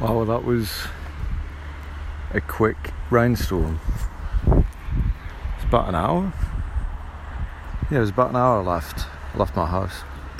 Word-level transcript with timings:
Well, 0.00 0.24
that 0.24 0.44
was 0.44 0.72
a 2.32 2.40
quick 2.40 2.94
rainstorm. 3.10 3.80
It's 4.46 5.64
about 5.64 5.90
an 5.90 5.94
hour. 5.94 6.32
Yeah, 7.90 7.98
it 7.98 8.00
was 8.00 8.08
about 8.08 8.30
an 8.30 8.36
hour 8.36 8.62
left. 8.62 9.06
I 9.34 9.36
left 9.36 9.54
my 9.54 9.66
house. 9.66 10.02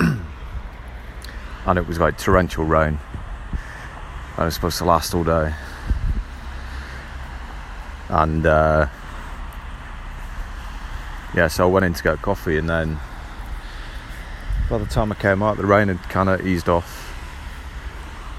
and 1.67 1.77
it 1.77 1.87
was 1.87 1.99
like 1.99 2.17
torrential 2.17 2.63
rain. 2.63 2.97
And 4.35 4.45
was 4.45 4.55
supposed 4.55 4.79
to 4.79 4.85
last 4.85 5.13
all 5.13 5.23
day. 5.23 5.53
And 8.09 8.47
uh, 8.47 8.87
yeah, 11.35 11.47
so 11.49 11.67
I 11.67 11.71
went 11.71 11.85
in 11.85 11.93
to 11.93 12.01
get 12.01 12.19
coffee, 12.23 12.57
and 12.57 12.67
then 12.67 12.99
by 14.71 14.79
the 14.79 14.87
time 14.87 15.11
I 15.11 15.15
came 15.15 15.43
out, 15.43 15.57
the 15.57 15.67
rain 15.67 15.89
had 15.89 16.01
kind 16.09 16.29
of 16.29 16.47
eased 16.47 16.67
off. 16.67 17.00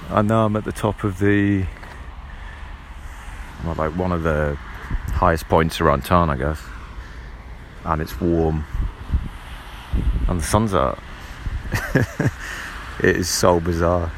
And 0.08 0.28
now 0.28 0.44
I'm 0.46 0.56
at 0.56 0.64
the 0.64 0.72
top 0.72 1.04
of 1.04 1.18
the, 1.18 1.64
well, 3.64 3.74
like 3.76 3.96
one 3.96 4.12
of 4.12 4.22
the 4.22 4.56
highest 5.14 5.48
points 5.48 5.80
around 5.80 6.04
town, 6.04 6.30
I 6.30 6.36
guess. 6.36 6.60
And 7.84 8.02
it's 8.02 8.20
warm, 8.20 8.64
and 10.28 10.40
the 10.40 10.44
sun's 10.44 10.74
out. 10.74 10.98
it 11.94 13.16
is 13.16 13.28
so 13.28 13.58
bizarre. 13.60 14.12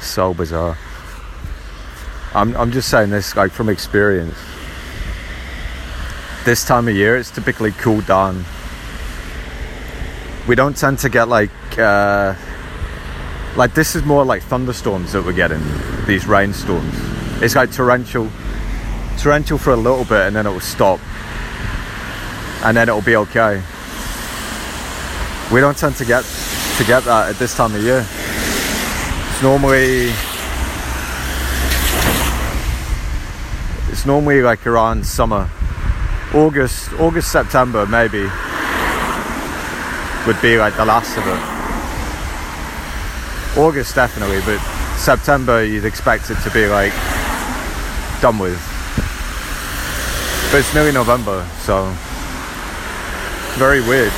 So 0.00 0.34
bizarre. 0.34 0.76
I'm, 2.34 2.56
I'm 2.56 2.72
just 2.72 2.88
saying 2.88 3.10
this 3.10 3.36
like 3.36 3.52
from 3.52 3.68
experience. 3.68 4.36
This 6.44 6.64
time 6.64 6.86
of 6.86 6.94
year, 6.94 7.16
it's 7.16 7.30
typically 7.30 7.72
cooled 7.72 8.06
down. 8.06 8.44
We 10.46 10.54
don't 10.54 10.76
tend 10.76 10.98
to 11.00 11.08
get 11.08 11.28
like, 11.28 11.50
uh, 11.78 12.34
like 13.56 13.74
this 13.74 13.96
is 13.96 14.04
more 14.04 14.24
like 14.24 14.42
thunderstorms 14.42 15.12
that 15.12 15.24
we're 15.24 15.32
getting. 15.32 15.62
These 16.06 16.26
rainstorms. 16.26 16.94
It's 17.42 17.54
like 17.56 17.72
torrential, 17.72 18.30
torrential 19.18 19.58
for 19.58 19.72
a 19.72 19.76
little 19.76 20.04
bit, 20.04 20.26
and 20.26 20.36
then 20.36 20.46
it 20.46 20.50
will 20.50 20.60
stop, 20.60 21.00
and 22.64 22.76
then 22.76 22.88
it'll 22.88 23.02
be 23.02 23.16
okay. 23.16 23.62
We 25.52 25.60
don't 25.60 25.76
tend 25.76 25.96
to 25.96 26.04
get 26.04 26.24
to 26.76 26.84
get 26.84 27.04
that 27.04 27.30
at 27.30 27.36
this 27.36 27.56
time 27.56 27.74
of 27.74 27.82
year. 27.82 28.06
It's 29.36 29.42
normally 29.42 30.12
it's 33.90 34.04
normally 34.04 34.42
like 34.42 34.66
around 34.66 35.06
summer 35.06 35.48
august 36.34 36.92
august 36.94 37.30
september 37.30 37.86
maybe 37.86 38.28
would 40.26 40.40
be 40.42 40.58
like 40.58 40.76
the 40.76 40.84
last 40.84 41.16
of 41.16 41.26
it 41.26 41.55
august 43.56 43.94
definitely 43.94 44.40
but 44.42 44.58
september 44.96 45.64
you'd 45.64 45.84
expect 45.84 46.30
it 46.30 46.36
to 46.42 46.50
be 46.50 46.66
like 46.66 46.92
done 48.20 48.38
with 48.38 48.60
but 50.50 50.58
it's 50.58 50.74
nearly 50.74 50.92
november 50.92 51.46
so 51.60 51.92
very 53.56 53.80
weird 53.80 54.12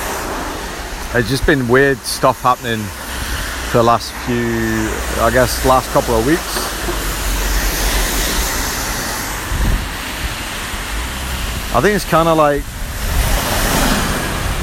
there's 1.12 1.28
just 1.28 1.46
been 1.46 1.68
weird 1.68 1.98
stuff 1.98 2.42
happening 2.42 2.80
for 3.70 3.78
the 3.78 3.82
last 3.82 4.12
few 4.26 4.44
i 5.24 5.30
guess 5.32 5.64
last 5.64 5.90
couple 5.90 6.14
of 6.14 6.26
weeks 6.26 6.68
I 11.78 11.80
think 11.80 11.94
it's 11.94 12.04
kind 12.06 12.28
of 12.28 12.36
like 12.36 12.64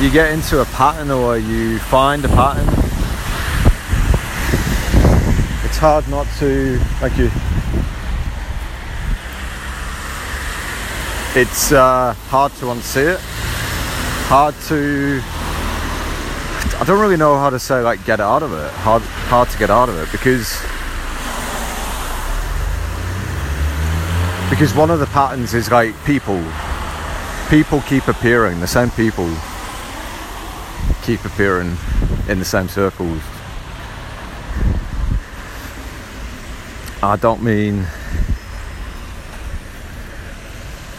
you 0.02 0.12
get 0.12 0.34
into 0.34 0.60
a 0.60 0.66
pattern 0.66 1.12
or 1.12 1.38
you 1.38 1.80
find 1.80 2.26
a 2.26 2.28
pattern. 2.28 2.75
It's 5.76 5.82
hard 5.82 6.08
not 6.08 6.26
to 6.40 6.80
Thank 7.02 7.18
you. 7.18 7.26
It's 11.38 11.74
uh, 11.74 12.14
hard 12.30 12.54
to 12.54 12.68
unsee 12.68 13.16
it. 13.16 13.20
Hard 14.30 14.56
to. 14.70 15.20
I 16.80 16.86
don't 16.86 17.02
really 17.02 17.18
know 17.18 17.38
how 17.38 17.50
to 17.50 17.60
say 17.60 17.82
like 17.82 18.06
get 18.06 18.22
out 18.22 18.42
of 18.42 18.54
it. 18.54 18.72
Hard, 18.72 19.02
hard 19.02 19.50
to 19.50 19.58
get 19.58 19.70
out 19.70 19.90
of 19.90 19.98
it 19.98 20.10
because 20.14 20.50
because 24.50 24.74
one 24.74 24.90
of 24.90 25.02
the 25.02 25.08
patterns 25.08 25.54
is 25.54 25.70
like 25.70 25.94
people 26.06 26.42
people 27.50 27.82
keep 27.82 28.08
appearing, 28.08 28.62
the 28.62 28.66
same 28.68 28.92
people 28.92 29.28
keep 31.04 31.26
appearing 31.26 31.76
in 32.30 32.40
the 32.40 32.46
same 32.46 32.70
circles. 32.70 33.22
I 37.08 37.18
don't 37.18 37.44
mean 37.44 37.86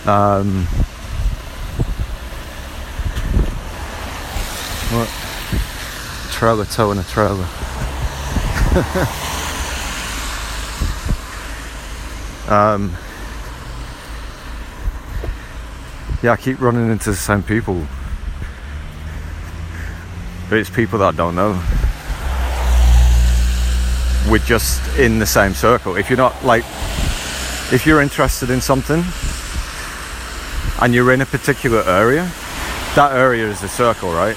um, 0.06 0.64
what 4.92 5.08
trailer 6.30 6.64
towing 6.66 6.98
a 6.98 7.02
trailer. 7.02 7.34
um, 12.48 12.94
yeah, 16.22 16.32
I 16.32 16.36
keep 16.36 16.60
running 16.60 16.90
into 16.90 17.10
the 17.10 17.16
same 17.16 17.42
people. 17.42 17.86
But 20.48 20.58
it's 20.58 20.70
people 20.70 21.00
that 21.00 21.14
I 21.14 21.16
don't 21.16 21.34
know. 21.34 21.60
We're 24.28 24.38
just 24.38 24.80
in 24.98 25.18
the 25.18 25.26
same 25.26 25.54
circle. 25.54 25.96
If 25.96 26.10
you're 26.10 26.16
not 26.16 26.44
like, 26.44 26.64
if 27.72 27.84
you're 27.86 28.00
interested 28.00 28.50
in 28.50 28.60
something 28.60 29.04
and 30.80 30.94
you're 30.94 31.12
in 31.12 31.20
a 31.20 31.26
particular 31.26 31.82
area, 31.82 32.30
that 32.94 33.12
area 33.12 33.46
is 33.46 33.60
the 33.60 33.68
circle, 33.68 34.12
right? 34.12 34.36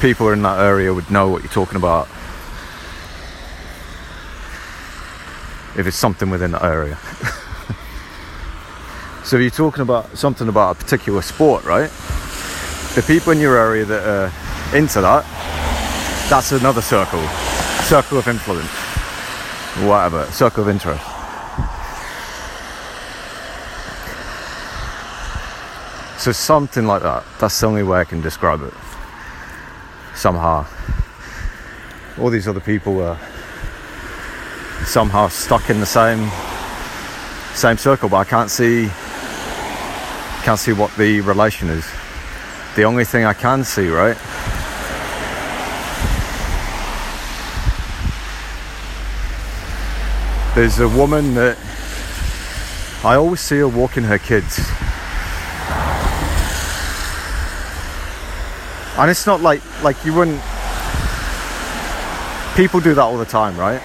People 0.00 0.30
in 0.30 0.42
that 0.42 0.60
area 0.60 0.92
would 0.92 1.10
know 1.10 1.28
what 1.28 1.42
you're 1.42 1.52
talking 1.52 1.76
about. 1.76 2.06
If 5.78 5.86
it's 5.86 5.96
something 5.96 6.30
within 6.30 6.52
that 6.52 6.62
area. 6.62 6.98
So 9.28 9.36
you're 9.36 9.50
talking 9.50 9.82
about 9.82 10.16
something 10.16 10.48
about 10.48 10.74
a 10.74 10.82
particular 10.82 11.20
sport, 11.20 11.62
right? 11.66 11.90
The 12.94 13.04
people 13.06 13.30
in 13.30 13.38
your 13.38 13.58
area 13.58 13.84
that 13.84 14.02
are 14.02 14.74
into 14.74 15.02
that, 15.02 15.22
that's 16.30 16.52
another 16.52 16.80
circle, 16.80 17.20
circle 17.88 18.18
of 18.18 18.28
influence, 18.28 18.68
whatever, 19.88 20.26
circle 20.26 20.62
of 20.62 20.68
interest. 20.68 21.02
So 26.22 26.32
something 26.32 26.86
like 26.86 27.00
that. 27.00 27.24
That's 27.40 27.58
the 27.58 27.66
only 27.66 27.82
way 27.82 28.00
I 28.00 28.04
can 28.04 28.20
describe 28.20 28.60
it. 28.60 28.74
Somehow, 30.14 30.66
all 32.20 32.28
these 32.28 32.46
other 32.46 32.60
people 32.60 32.92
were 32.92 33.16
somehow 34.84 35.28
stuck 35.28 35.70
in 35.70 35.80
the 35.80 35.86
same 35.86 36.28
same 37.54 37.78
circle, 37.78 38.10
but 38.10 38.18
I 38.18 38.24
can't 38.24 38.50
see 38.50 38.90
can't 40.42 40.58
see 40.58 40.74
what 40.74 40.94
the 40.96 41.22
relation 41.22 41.70
is. 41.70 41.86
The 42.76 42.82
only 42.82 43.06
thing 43.06 43.24
I 43.24 43.32
can 43.32 43.64
see, 43.64 43.88
right? 43.88 44.18
There's 50.58 50.80
a 50.80 50.88
woman 50.88 51.34
that 51.34 51.56
I 53.04 53.14
always 53.14 53.38
see 53.38 53.58
her 53.58 53.68
walking 53.68 54.02
her 54.02 54.18
kids. 54.18 54.58
And 58.98 59.08
it's 59.08 59.24
not 59.24 59.40
like 59.40 59.62
like 59.84 60.04
you 60.04 60.12
wouldn't 60.12 60.42
people 62.56 62.80
do 62.80 62.92
that 62.92 63.02
all 63.02 63.16
the 63.16 63.24
time, 63.24 63.56
right? 63.56 63.80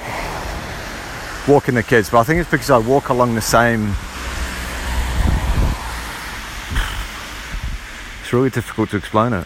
Walking 1.48 1.76
the 1.76 1.84
kids, 1.84 2.10
but 2.10 2.22
I 2.22 2.24
think 2.24 2.42
it's 2.42 2.50
because 2.50 2.72
I 2.72 2.80
walk 2.80 3.10
along 3.10 3.36
the 3.36 3.42
same 3.42 3.94
It's 8.24 8.34
really 8.34 8.50
difficult 8.50 8.90
to 8.90 8.98
explain 8.98 9.34
it. 9.34 9.46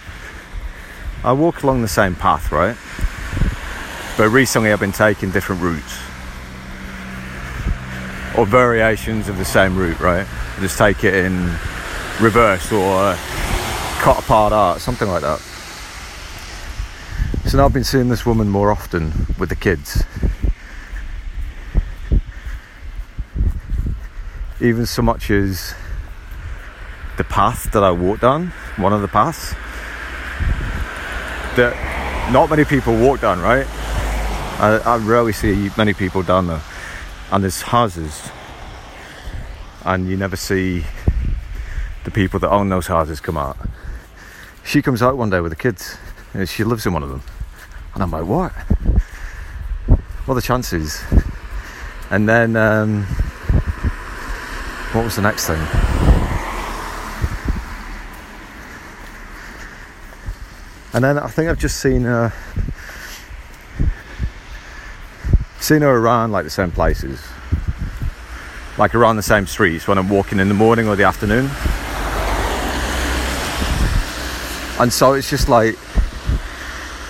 I 1.25 1.34
walk 1.34 1.63
along 1.63 1.81
the 1.81 1.90
same 1.90 2.16
path, 2.16 2.54
right? 2.54 2.78
But 4.16 4.30
recently 4.30 4.72
I've 4.72 4.80
been 4.80 4.94
taking 4.94 5.30
different 5.31 5.62
routes. 5.62 6.06
Or 8.38 8.45
variations 8.45 9.30
of 9.30 9.38
the 9.38 9.45
same 9.45 9.75
route, 9.75 10.00
right? 10.00 10.28
Just 10.60 10.78
take 10.78 11.04
it 11.04 11.13
in 11.13 11.44
reverse 12.22 12.72
or 12.72 12.94
uh, 12.95 13.18
cut 14.00 14.19
apart 14.19 14.54
art, 14.54 14.80
something 14.80 15.07
like 15.07 15.24
that. 15.24 15.39
So 17.48 17.57
now 17.57 17.66
I've 17.66 17.74
been 17.74 17.84
seeing 17.84 18.10
this 18.10 18.25
woman 18.25 18.50
more 18.50 18.72
often 18.72 19.12
with 19.39 19.50
the 19.50 19.56
kids. 19.56 20.04
Even 24.60 24.86
so 24.86 25.01
much 25.01 25.31
as 25.31 25.74
the 27.18 27.24
path 27.24 27.72
that 27.72 27.83
I 27.83 27.92
walked 27.92 28.22
down, 28.22 28.48
one 28.75 28.94
of 28.94 29.01
the 29.01 29.07
paths 29.07 29.54
that 31.56 32.31
not 32.31 32.50
many 32.50 32.66
people 32.66 32.95
walk 32.95 33.22
down, 33.22 33.40
right? 33.40 33.66
I, 34.60 34.81
I 34.86 34.98
rarely 34.98 35.33
see 35.33 35.69
many 35.78 35.94
people 35.94 36.22
down 36.24 36.48
there, 36.48 36.62
and 37.32 37.44
there's 37.44 37.62
houses, 37.62 38.30
and 39.86 40.08
you 40.08 40.18
never 40.18 40.36
see 40.36 40.84
the 42.06 42.12
people 42.12 42.40
that 42.40 42.50
own 42.50 42.70
those 42.70 42.88
houses 42.88 43.20
come 43.20 43.38
out. 43.38 43.58
She 44.64 44.82
comes 44.82 45.02
out 45.02 45.18
one 45.18 45.30
day 45.30 45.40
with 45.40 45.52
the 45.52 45.58
kids, 45.58 45.98
and 46.34 46.48
she 46.48 46.64
lives 46.64 46.86
in 46.86 46.94
one 46.94 47.04
of 47.04 47.10
them, 47.10 47.22
and 47.94 48.04
I'm 48.04 48.12
like, 48.12 48.26
what? 48.26 48.52
What 50.26 50.34
are 50.34 50.36
the 50.36 50.42
chances? 50.42 51.02
And 52.10 52.28
then, 52.28 52.56
um, 52.56 53.04
what 54.94 55.04
was 55.04 55.16
the 55.16 55.22
next 55.22 55.48
thing? 55.48 55.62
And 60.94 61.04
then 61.04 61.20
I 61.20 61.28
think 61.28 61.50
I've 61.50 61.60
just 61.60 61.80
seen 61.80 62.04
her 62.04 62.34
seen 65.68 65.81
her 65.81 65.98
around 65.98 66.31
like 66.31 66.46
the 66.46 66.50
same 66.50 66.72
places. 66.72 67.22
Like 68.78 68.96
around 68.96 69.18
the 69.18 69.22
same 69.22 69.46
streets 69.48 69.86
when 69.86 69.98
I'm 69.98 70.08
walking 70.08 70.40
in 70.40 70.48
the 70.48 70.54
morning 70.54 70.88
or 70.88 70.96
the 70.96 71.04
afternoon. 71.04 71.50
And 74.80 74.94
so 74.94 75.12
it's 75.12 75.30
just 75.30 75.50
like 75.50 75.78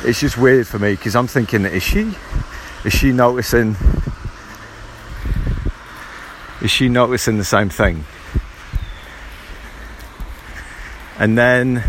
it's 0.04 0.19
just 0.19 0.39
weird 0.39 0.65
for 0.65 0.80
me 0.80 0.94
because 0.94 1.15
I'm 1.15 1.27
thinking, 1.27 1.65
is 1.65 1.83
she 1.83 2.15
is 2.83 2.94
she 2.94 3.12
noticing 3.12 3.75
is 6.62 6.71
she 6.71 6.89
noticing 6.89 7.38
the 7.38 7.45
same 7.45 7.69
thing? 7.69 8.06
And 11.19 11.38
then 11.38 11.83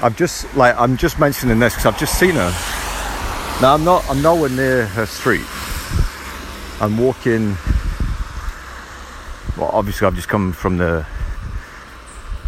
I've 0.00 0.16
just 0.16 0.54
like 0.54 0.76
I'm 0.78 0.96
just 0.96 1.18
mentioning 1.18 1.58
this 1.58 1.74
because 1.74 1.86
I've 1.86 1.98
just 1.98 2.16
seen 2.20 2.36
her. 2.36 2.52
Now 3.60 3.74
I'm 3.74 3.82
not 3.82 4.08
I'm 4.08 4.22
nowhere 4.22 4.50
near 4.50 4.86
her 4.86 5.06
street. 5.06 5.42
I'm 6.80 6.98
walking. 6.98 7.56
Well, 9.56 9.70
obviously 9.72 10.06
I've 10.06 10.16
just 10.16 10.28
come 10.28 10.52
from 10.52 10.78
the 10.78 11.06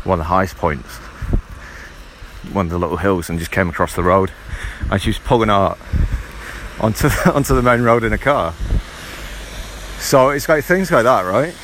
one 0.05 0.19
of 0.19 0.25
the 0.25 0.29
highest 0.29 0.57
points, 0.57 0.97
one 2.53 2.67
of 2.67 2.71
the 2.71 2.79
little 2.79 2.97
hills, 2.97 3.31
and 3.31 3.39
just 3.39 3.51
came 3.51 3.69
across 3.69 3.95
the 3.95 4.03
road. 4.03 4.33
And 4.91 5.01
she 5.01 5.11
was 5.11 5.19
pulling 5.19 5.51
out 5.51 5.79
onto 6.81 7.09
onto 7.27 7.55
the 7.55 7.63
main 7.63 7.83
road 7.83 8.05
in 8.05 8.13
a 8.13 8.19
car. 8.19 8.53
So 9.99 10.31
it's 10.31 10.49
like 10.49 10.65
things 10.65 10.91
like 10.91 11.05
that, 11.05 11.23
right? 11.23 11.55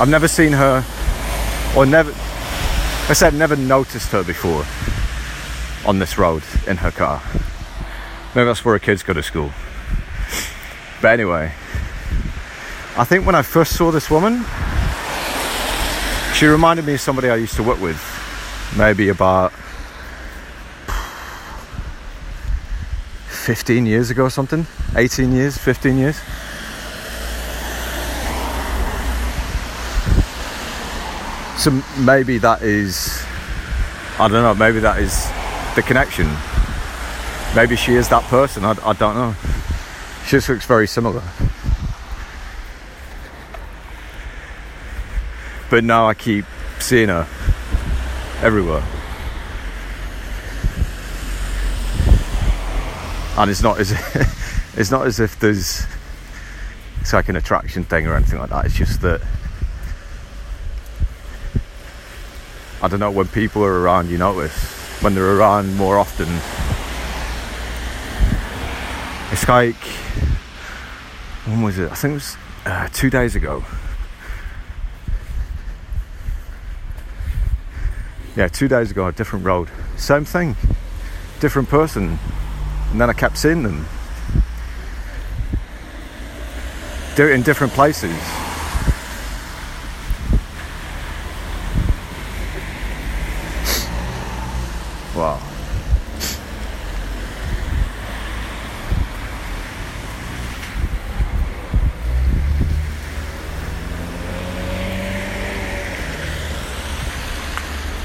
I've 0.00 0.08
never 0.08 0.28
seen 0.28 0.52
her, 0.52 0.84
or 1.76 1.84
never 1.84 2.10
I 3.08 3.14
said 3.14 3.34
never 3.34 3.56
noticed 3.56 4.12
her 4.12 4.22
before 4.22 4.64
on 5.84 5.98
this 5.98 6.16
road 6.16 6.44
in 6.66 6.76
her 6.78 6.90
car. 6.92 7.20
Maybe 8.34 8.46
that's 8.46 8.64
where 8.64 8.76
her 8.76 8.78
kids 8.78 9.02
go 9.02 9.12
to 9.12 9.22
school. 9.22 9.50
But 11.02 11.14
anyway, 11.14 11.52
I 12.96 13.04
think 13.04 13.26
when 13.26 13.34
I 13.34 13.42
first 13.42 13.76
saw 13.76 13.90
this 13.90 14.08
woman, 14.08 14.44
she 16.32 16.46
reminded 16.46 16.86
me 16.86 16.94
of 16.94 17.00
somebody 17.00 17.28
I 17.28 17.34
used 17.34 17.56
to 17.56 17.64
work 17.64 17.80
with, 17.80 18.00
maybe 18.78 19.08
about 19.08 19.52
15 23.26 23.84
years 23.84 24.10
ago 24.10 24.26
or 24.26 24.30
something, 24.30 24.64
18 24.94 25.32
years, 25.32 25.58
15 25.58 25.98
years. 25.98 26.16
So 31.58 31.82
maybe 31.98 32.38
that 32.38 32.62
is, 32.62 33.24
I 34.20 34.28
don't 34.28 34.44
know, 34.44 34.54
maybe 34.54 34.78
that 34.78 35.00
is 35.00 35.26
the 35.74 35.82
connection. 35.82 36.30
Maybe 37.56 37.74
she 37.74 37.94
is 37.94 38.08
that 38.10 38.22
person, 38.30 38.64
I, 38.64 38.76
I 38.84 38.92
don't 38.92 39.16
know. 39.16 39.34
She 40.24 40.30
just 40.30 40.48
looks 40.48 40.66
very 40.66 40.86
similar. 40.86 41.22
But 45.70 45.84
now 45.84 46.06
I 46.06 46.14
keep 46.14 46.44
seeing 46.78 47.08
her 47.08 47.26
everywhere. 48.42 48.82
And 53.38 53.50
it's 53.50 53.62
not 53.62 53.78
as 53.80 53.92
it's 54.76 54.90
not 54.90 55.06
as 55.06 55.20
if 55.20 55.38
there's 55.40 55.86
it's 57.00 57.12
like 57.12 57.28
an 57.28 57.36
attraction 57.36 57.84
thing 57.84 58.06
or 58.06 58.14
anything 58.14 58.38
like 58.38 58.50
that. 58.50 58.66
It's 58.66 58.76
just 58.76 59.00
that 59.02 59.20
I 62.82 62.88
don't 62.88 62.98
know, 62.98 63.12
when 63.12 63.28
people 63.28 63.62
are 63.62 63.80
around, 63.80 64.10
you 64.10 64.18
notice. 64.18 64.52
When 65.02 65.14
they're 65.14 65.36
around 65.36 65.76
more 65.76 65.98
often, 65.98 66.26
it's 69.32 69.48
like, 69.48 69.74
when 71.46 71.62
was 71.62 71.78
it? 71.78 71.90
I 71.90 71.94
think 71.94 72.12
it 72.12 72.14
was 72.14 72.36
uh, 72.66 72.88
two 72.92 73.10
days 73.10 73.34
ago. 73.34 73.64
Yeah, 78.36 78.48
two 78.48 78.68
days 78.68 78.90
ago, 78.90 79.06
a 79.06 79.12
different 79.12 79.44
road. 79.44 79.68
Same 79.96 80.24
thing, 80.24 80.56
different 81.40 81.68
person. 81.68 82.18
And 82.90 83.00
then 83.00 83.10
I 83.10 83.14
kept 83.14 83.38
seeing 83.38 83.62
them. 83.62 83.86
Do 87.16 87.26
it 87.26 87.32
in 87.32 87.42
different 87.42 87.72
places. 87.72 88.14
Wow. 95.14 95.40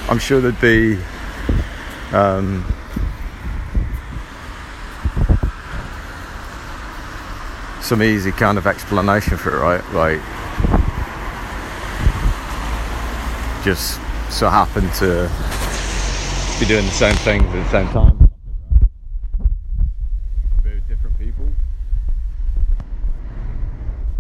I'm 0.10 0.20
sure 0.20 0.40
there'd 0.40 0.62
be 0.62 0.98
um, 2.14 2.66
some 7.82 8.02
easy 8.02 8.32
kind 8.32 8.58
of 8.58 8.66
explanation 8.68 9.38
for 9.38 9.50
it, 9.50 9.60
right? 9.60 9.84
Like, 9.94 10.22
just 13.64 14.00
so 14.30 14.50
happened 14.50 14.94
to 14.94 15.30
be 16.60 16.66
doing 16.66 16.86
the 16.86 16.92
same 16.92 17.16
things 17.18 17.44
at 17.44 17.52
the 17.52 17.70
same 17.70 17.88
time. 17.90 18.30
Very 20.64 20.82
different 20.88 21.20
people. 21.20 21.46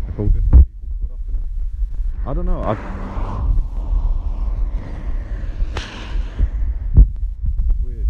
Like 0.05 0.19
all 0.19 0.27
different 0.27 0.51
people 0.51 0.89
caught 1.01 1.12
up 1.13 1.19
in 1.29 1.35
it. 1.35 1.41
I 2.25 2.33
don't 2.33 2.45
know. 2.45 2.62
I... 2.62 2.75
Weird. 7.83 8.07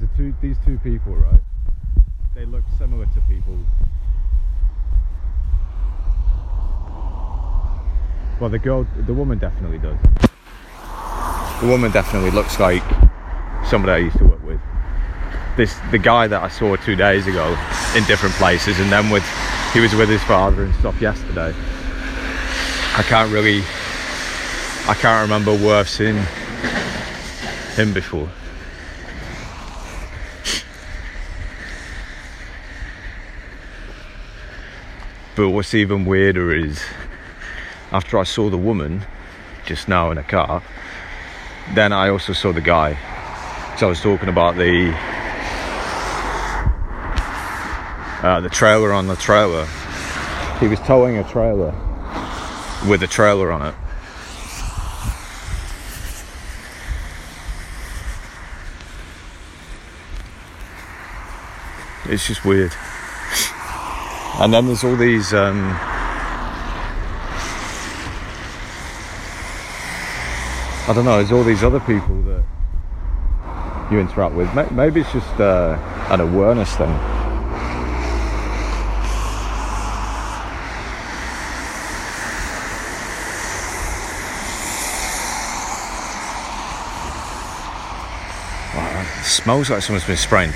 The 0.00 0.06
only 0.06 0.08
thing 0.08 0.08
is 0.08 0.08
the 0.08 0.16
two 0.16 0.34
these 0.40 0.56
two 0.64 0.78
people, 0.78 1.14
right? 1.14 1.40
They 2.34 2.44
look 2.44 2.64
similar 2.78 3.06
to 3.06 3.20
people 3.28 3.58
Well, 8.40 8.48
the 8.48 8.58
girl, 8.58 8.86
the 9.06 9.12
woman 9.12 9.38
definitely 9.38 9.76
does. 9.76 9.98
The 11.60 11.66
woman 11.66 11.92
definitely 11.92 12.30
looks 12.30 12.58
like 12.58 12.82
somebody 13.66 13.92
I 13.92 13.98
used 13.98 14.16
to 14.16 14.24
work 14.24 14.42
with. 14.42 14.58
This, 15.58 15.78
the 15.90 15.98
guy 15.98 16.26
that 16.26 16.42
I 16.42 16.48
saw 16.48 16.74
two 16.76 16.96
days 16.96 17.26
ago 17.26 17.50
in 17.94 18.02
different 18.04 18.34
places, 18.36 18.80
and 18.80 18.90
then 18.90 19.10
with, 19.10 19.24
he 19.74 19.80
was 19.80 19.94
with 19.94 20.08
his 20.08 20.22
father 20.22 20.64
and 20.64 20.74
stuff 20.76 20.98
yesterday. 21.02 21.54
I 22.96 23.02
can't 23.02 23.30
really, 23.30 23.58
I 24.88 24.94
can't 24.98 25.20
remember 25.20 25.54
where 25.54 25.80
I've 25.80 25.90
seen 25.90 26.16
him 27.76 27.92
before. 27.92 28.26
But 35.40 35.52
what's 35.52 35.72
even 35.72 36.04
weirder 36.04 36.54
is 36.54 36.84
after 37.92 38.18
I 38.18 38.24
saw 38.24 38.50
the 38.50 38.58
woman 38.58 39.06
just 39.64 39.88
now 39.88 40.10
in 40.10 40.18
a 40.18 40.22
car, 40.22 40.62
then 41.74 41.94
I 41.94 42.10
also 42.10 42.34
saw 42.34 42.52
the 42.52 42.60
guy. 42.60 42.92
So 43.78 43.86
I 43.86 43.88
was 43.88 44.02
talking 44.02 44.28
about 44.28 44.56
the 44.56 44.92
uh, 48.22 48.40
the 48.42 48.50
trailer 48.50 48.92
on 48.92 49.06
the 49.06 49.16
trailer. 49.16 49.64
He 50.60 50.68
was 50.68 50.78
towing 50.80 51.16
a 51.16 51.24
trailer 51.24 51.74
with 52.86 53.02
a 53.02 53.06
trailer 53.06 53.50
on 53.50 53.68
it. 53.68 53.74
It's 62.12 62.26
just 62.26 62.44
weird. 62.44 62.74
And 64.40 64.54
then 64.54 64.66
there's 64.66 64.84
all 64.84 64.96
these 64.96 65.34
um, 65.34 65.76
I 70.88 70.92
don't 70.94 71.04
know, 71.04 71.18
there's 71.18 71.30
all 71.30 71.44
these 71.44 71.62
other 71.62 71.78
people 71.78 72.20
that 72.22 72.42
you 73.92 74.00
interact 74.00 74.34
with. 74.34 74.52
Maybe 74.72 75.02
it's 75.02 75.12
just 75.12 75.38
uh, 75.38 75.78
an 76.08 76.20
awareness 76.20 76.74
thing. 76.74 76.88
Smells 89.22 89.70
like 89.70 89.82
someone's 89.82 90.06
been 90.06 90.16
spraying 90.16 90.50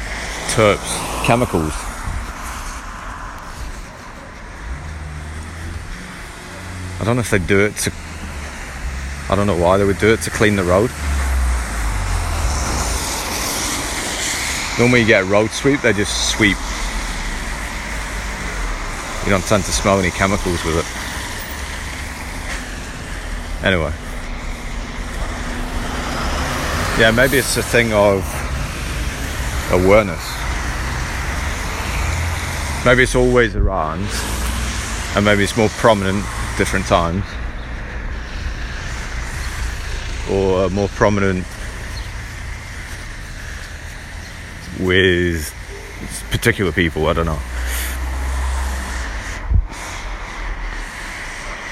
terps, 0.49 1.25
chemicals. 1.27 1.84
I 7.05 7.07
don't 7.07 7.17
know 7.17 7.21
if 7.21 7.29
they 7.29 7.39
do 7.39 7.67
it 7.67 7.77
to. 7.85 7.93
I 9.29 9.37
don't 9.37 9.47
know 9.47 9.59
why 9.59 9.77
they 9.77 9.85
would 9.85 9.99
do 9.99 10.15
it 10.15 10.23
to 10.23 10.31
clean 10.31 10.57
the 10.57 10.65
road. 10.65 10.89
Normally 14.79 15.03
you 15.03 15.07
get 15.07 15.25
a 15.25 15.27
road 15.27 15.51
sweep, 15.51 15.83
they 15.83 15.93
just 15.93 16.31
sweep. 16.31 16.57
You 19.25 19.31
don't 19.31 19.45
tend 19.45 19.65
to 19.65 19.73
smell 19.73 19.99
any 19.99 20.13
chemicals 20.13 20.65
with 20.65 20.79
it. 20.79 20.87
Anyway. 23.67 23.93
Yeah, 26.99 27.11
maybe 27.15 27.37
it's 27.37 27.59
a 27.59 27.63
thing 27.63 27.93
of 27.93 28.25
awareness. 29.73 30.25
Maybe 32.87 33.03
it's 33.03 33.15
always 33.15 33.55
around, 33.57 34.09
and 35.15 35.25
maybe 35.27 35.45
it's 35.45 35.55
more 35.59 35.69
prominent 35.69 36.25
different 36.57 36.87
times, 36.87 37.25
or 40.31 40.71
more 40.71 40.89
prominent 40.89 41.45
with 44.81 45.53
particular 46.31 46.73
people. 46.73 47.07
I 47.07 47.13
don't 47.13 47.27
know. 47.27 47.39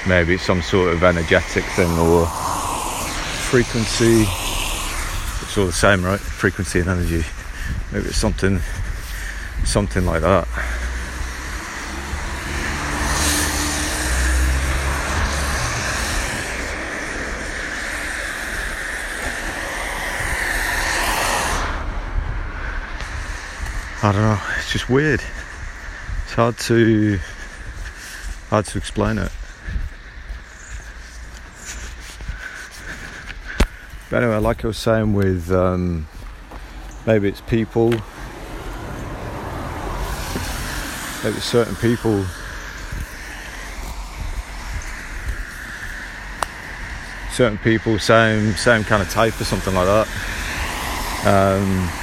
Maybe 0.05 0.33
it's 0.33 0.43
some 0.43 0.61
sort 0.61 0.93
of 0.93 1.03
energetic 1.03 1.63
thing 1.63 1.97
or 1.97 2.25
frequency. 3.49 4.25
It's 5.41 5.57
all 5.57 5.65
the 5.67 5.71
same, 5.71 6.03
right? 6.03 6.19
Frequency 6.19 6.79
and 6.81 6.89
energy. 6.89 7.23
Maybe 7.91 8.07
it's 8.07 8.17
something, 8.17 8.59
something 9.63 10.05
like 10.05 10.21
that. 10.21 10.47
I 24.05 24.11
don't 24.11 24.21
know. 24.21 24.39
It's 24.57 24.69
just 24.69 24.89
weird. 24.89 25.21
It's 26.25 26.33
hard 26.33 26.57
to 26.57 27.19
hard 28.49 28.65
to 28.65 28.77
explain 28.77 29.17
it. 29.17 29.31
But 34.09 34.23
anyway, 34.23 34.39
like 34.39 34.65
I 34.65 34.67
was 34.67 34.77
saying, 34.77 35.13
with 35.13 35.49
um, 35.53 36.05
maybe 37.07 37.29
it's 37.29 37.39
people, 37.39 37.91
maybe 37.91 38.01
it's 41.37 41.45
certain 41.45 41.77
people. 41.77 42.25
Certain 47.31 47.57
people, 47.59 47.97
same 47.99 48.51
same 48.55 48.83
kind 48.83 49.01
of 49.01 49.09
type 49.09 49.39
or 49.39 49.45
something 49.45 49.73
like 49.73 49.87
that. 49.87 50.07
Um, 51.25 52.02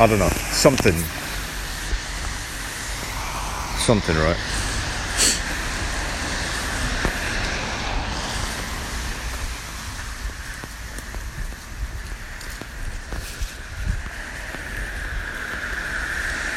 I 0.00 0.06
don't 0.06 0.20
know, 0.20 0.28
something. 0.28 0.94
Something, 3.80 4.16
right? 4.16 4.36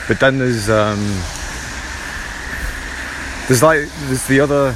But 0.08 0.20
then 0.20 0.38
there's 0.38 0.70
um, 0.70 1.00
there's 3.48 3.64
like 3.64 3.90
there's 4.06 4.28
the 4.28 4.40
other. 4.40 4.76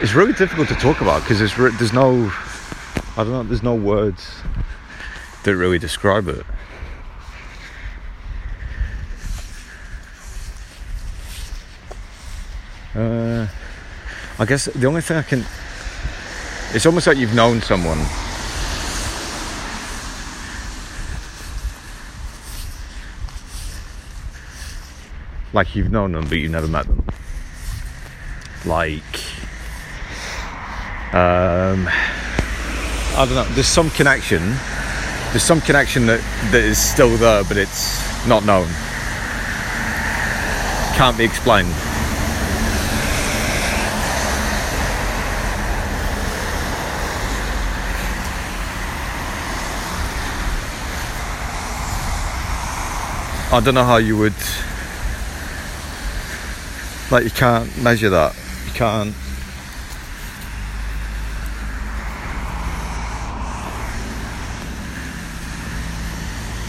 It's 0.00 0.14
really 0.14 0.34
difficult 0.34 0.68
to 0.68 0.76
talk 0.76 1.00
about 1.00 1.22
because 1.22 1.40
there's 1.40 1.56
there's 1.78 1.92
no 1.92 2.30
I 3.20 3.24
don't 3.24 3.32
know, 3.32 3.42
there's 3.42 3.62
no 3.62 3.74
words 3.74 4.40
that 5.44 5.54
really 5.54 5.78
describe 5.78 6.26
it. 6.26 6.42
Uh, 12.94 13.46
I 14.38 14.46
guess 14.46 14.64
the 14.64 14.86
only 14.86 15.02
thing 15.02 15.18
I 15.18 15.22
can. 15.22 15.44
It's 16.72 16.86
almost 16.86 17.06
like 17.06 17.18
you've 17.18 17.34
known 17.34 17.60
someone. 17.60 17.98
Like 25.52 25.76
you've 25.76 25.90
known 25.90 26.12
them, 26.12 26.26
but 26.26 26.38
you've 26.38 26.52
never 26.52 26.68
met 26.68 26.86
them. 26.86 27.04
Like. 28.64 29.02
Um, 31.12 31.86
I 33.16 33.26
don't 33.26 33.34
know. 33.34 33.44
There's 33.54 33.66
some 33.66 33.90
connection. 33.90 34.40
There's 35.30 35.42
some 35.42 35.60
connection 35.60 36.06
that, 36.06 36.20
that 36.52 36.62
is 36.62 36.78
still 36.78 37.16
there, 37.16 37.44
but 37.44 37.56
it's 37.56 38.00
not 38.26 38.44
known. 38.44 38.66
Can't 40.96 41.18
be 41.18 41.24
explained. 41.24 41.74
I 53.52 53.60
don't 53.64 53.74
know 53.74 53.84
how 53.84 53.96
you 53.96 54.16
would 54.16 54.34
like 57.10 57.24
you 57.24 57.30
can't 57.30 57.76
measure 57.82 58.08
that. 58.10 58.36
You 58.66 58.72
can't 58.72 59.14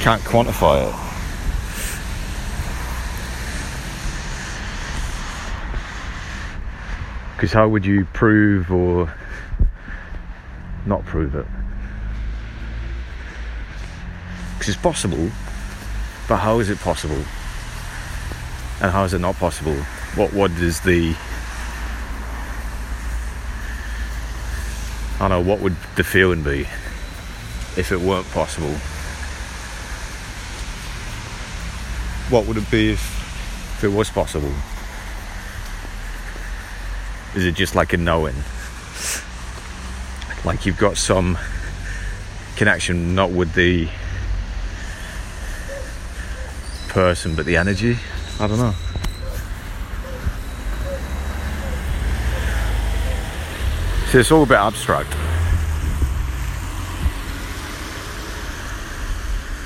can't 0.01 0.22
quantify 0.24 0.81
it. 0.81 0.96
Because 7.36 7.53
how 7.53 7.67
would 7.67 7.86
you 7.86 8.05
prove 8.05 8.72
or 8.72 9.13
not 10.88 11.05
prove 11.05 11.36
it? 11.36 11.46
Because 14.53 14.70
it's 14.70 14.81
possible, 14.81 15.29
but 16.27 16.38
how 16.38 16.58
is 16.60 16.72
it 16.72 16.79
possible? 16.79 17.24
And 18.81 18.91
how 18.91 19.03
is 19.03 19.13
it 19.13 19.20
not 19.20 19.36
possible? 19.36 19.75
What 20.15 20.34
what 20.34 20.50
is 20.53 20.79
the 20.81 21.15
I 25.20 25.27
don't 25.27 25.29
know, 25.29 25.41
what 25.41 25.60
would 25.60 25.75
the 25.96 26.03
feeling 26.03 26.41
be 26.41 26.62
if 27.77 27.91
it 27.91 28.01
weren't 28.01 28.27
possible? 28.31 28.75
What 32.31 32.45
would 32.47 32.55
it 32.55 32.71
be 32.71 32.91
if, 32.93 33.01
if 33.77 33.83
it 33.83 33.89
was 33.89 34.09
possible? 34.09 34.53
Is 37.35 37.45
it 37.45 37.55
just 37.55 37.75
like 37.75 37.91
a 37.91 37.97
knowing? 37.97 38.35
Like 40.45 40.65
you've 40.65 40.77
got 40.77 40.97
some 40.97 41.38
connection 42.55 43.15
not 43.15 43.31
with 43.31 43.53
the 43.53 43.89
person 46.88 47.35
but 47.35 47.45
the 47.45 47.57
energy? 47.57 47.97
I 48.39 48.47
don't 48.47 48.57
know. 48.57 48.73
So 54.09 54.19
it's 54.19 54.31
all 54.31 54.43
a 54.43 54.45
bit 54.45 54.57
abstract. 54.57 55.11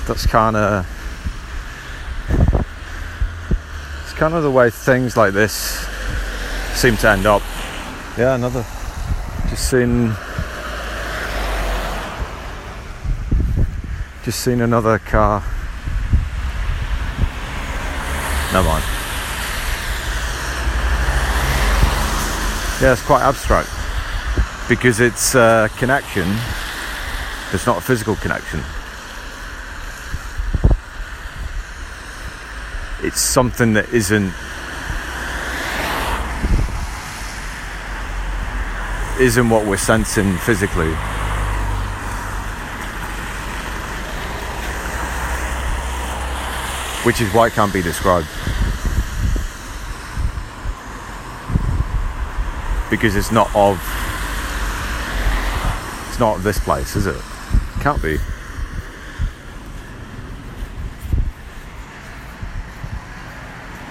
That's 0.06 0.26
kind 0.26 0.56
of 0.56 0.95
kind 4.16 4.32
of 4.32 4.42
the 4.42 4.50
way 4.50 4.70
things 4.70 5.14
like 5.14 5.34
this 5.34 5.86
seem 6.74 6.96
to 6.96 7.08
end 7.08 7.26
up. 7.26 7.42
Yeah, 8.16 8.34
another. 8.34 8.64
Just 9.50 9.70
seen. 9.70 10.14
Just 14.24 14.40
seen 14.40 14.62
another 14.62 14.98
car. 14.98 15.40
Never 18.52 18.66
mind. 18.66 18.84
Yeah, 22.80 22.92
it's 22.92 23.02
quite 23.02 23.22
abstract 23.22 23.68
because 24.68 25.00
it's 25.00 25.34
a 25.34 25.68
connection. 25.76 26.26
It's 27.52 27.66
not 27.66 27.78
a 27.78 27.80
physical 27.82 28.16
connection. 28.16 28.60
It's 33.02 33.20
something 33.20 33.74
that 33.74 33.92
isn't 33.92 34.32
isn't 39.20 39.48
what 39.48 39.66
we're 39.66 39.76
sensing 39.76 40.36
physically. 40.38 40.92
Which 47.04 47.20
is 47.20 47.32
why 47.32 47.48
it 47.48 47.52
can't 47.52 47.72
be 47.72 47.82
described. 47.82 48.26
Because 52.90 53.14
it's 53.14 53.30
not 53.30 53.54
of 53.54 53.76
it's 56.08 56.18
not 56.18 56.36
of 56.36 56.42
this 56.42 56.58
place, 56.58 56.96
is 56.96 57.06
it? 57.06 57.20
Can't 57.80 58.02
be. 58.02 58.18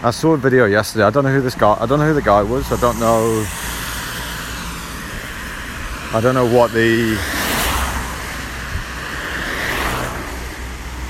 I 0.06 0.12
saw 0.12 0.34
a 0.34 0.38
video 0.38 0.66
yesterday. 0.66 1.04
I 1.04 1.10
don't 1.10 1.24
know 1.24 1.32
who 1.32 1.42
this 1.42 1.56
guy 1.56 1.76
I 1.80 1.88
don't 1.88 1.98
know 1.98 2.06
who 2.06 2.14
the 2.14 2.22
guy 2.22 2.44
was. 2.44 2.72
I 2.72 2.80
don't 2.80 3.00
know 3.00 3.44
I 6.14 6.22
don't 6.22 6.36
know 6.36 6.46
what 6.46 6.72
the 6.74 7.16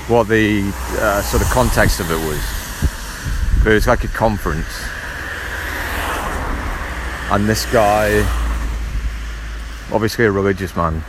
what 0.08 0.28
the 0.28 0.72
uh, 0.98 1.20
sort 1.20 1.42
of 1.42 1.48
context 1.50 2.00
of 2.00 2.10
it 2.10 2.16
was. 2.26 2.40
But 3.62 3.72
it 3.72 3.74
was 3.74 3.86
like 3.86 4.04
a 4.04 4.08
conference, 4.08 4.82
and 7.30 7.46
this 7.46 7.70
guy, 7.70 8.20
obviously 9.92 10.24
a 10.24 10.32
religious 10.32 10.74
man, 10.74 11.04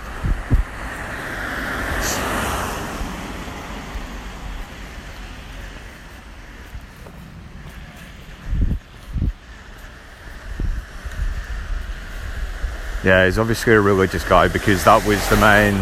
yeah, 13.07 13.23
he's 13.23 13.39
obviously 13.39 13.71
a 13.71 13.79
religious 13.79 14.25
guy 14.25 14.49
because 14.49 14.83
that 14.83 15.05
was 15.05 15.25
the 15.29 15.37
main. 15.37 15.75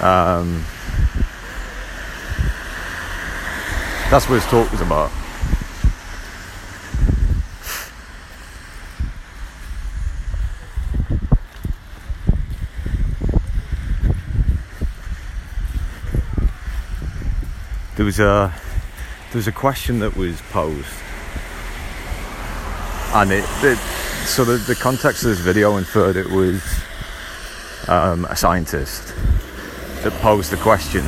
Um, 0.00 0.64
that's 4.12 4.28
what 4.28 4.36
his 4.36 4.46
talk 4.46 4.70
was 4.70 4.80
about. 4.80 5.10
There 17.96 18.04
was 18.04 18.20
a 18.20 18.54
there 19.30 19.38
was 19.38 19.48
a 19.48 19.52
question 19.52 19.98
that 19.98 20.16
was 20.16 20.40
posed, 20.52 20.86
and 23.14 23.32
it, 23.32 23.44
it 23.64 23.78
so 24.24 24.44
the, 24.44 24.56
the 24.56 24.74
context 24.74 25.22
of 25.22 25.30
this 25.30 25.38
video 25.38 25.76
inferred 25.76 26.16
it 26.16 26.28
was 26.30 26.62
um, 27.88 28.24
a 28.26 28.36
scientist 28.36 29.14
that 30.02 30.12
posed 30.20 30.50
the 30.50 30.56
question 30.56 31.04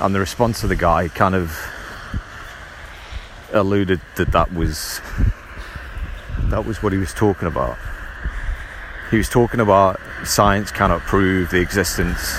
and 0.00 0.14
the 0.14 0.18
response 0.18 0.62
of 0.62 0.68
the 0.68 0.76
guy 0.76 1.08
kind 1.08 1.34
of 1.34 1.56
alluded 3.52 4.00
that 4.16 4.32
that 4.32 4.52
was 4.52 5.00
that 6.44 6.66
was 6.66 6.82
what 6.82 6.92
he 6.92 6.98
was 6.98 7.14
talking 7.14 7.48
about. 7.48 7.78
He 9.10 9.16
was 9.16 9.28
talking 9.28 9.60
about 9.60 10.00
science 10.24 10.70
cannot 10.70 11.00
prove 11.02 11.50
the 11.50 11.60
existence 11.60 12.36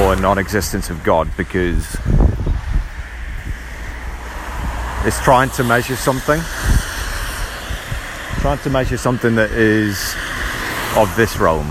or 0.00 0.16
non-existence 0.16 0.90
of 0.90 1.02
god 1.02 1.28
because 1.36 1.96
it's 5.04 5.20
trying 5.24 5.50
to 5.50 5.64
measure 5.64 5.96
something 5.96 6.40
trying 8.40 8.58
to 8.58 8.70
measure 8.70 8.96
something 8.96 9.34
that 9.34 9.50
is 9.50 10.14
of 10.96 11.14
this 11.14 11.36
realm 11.36 11.66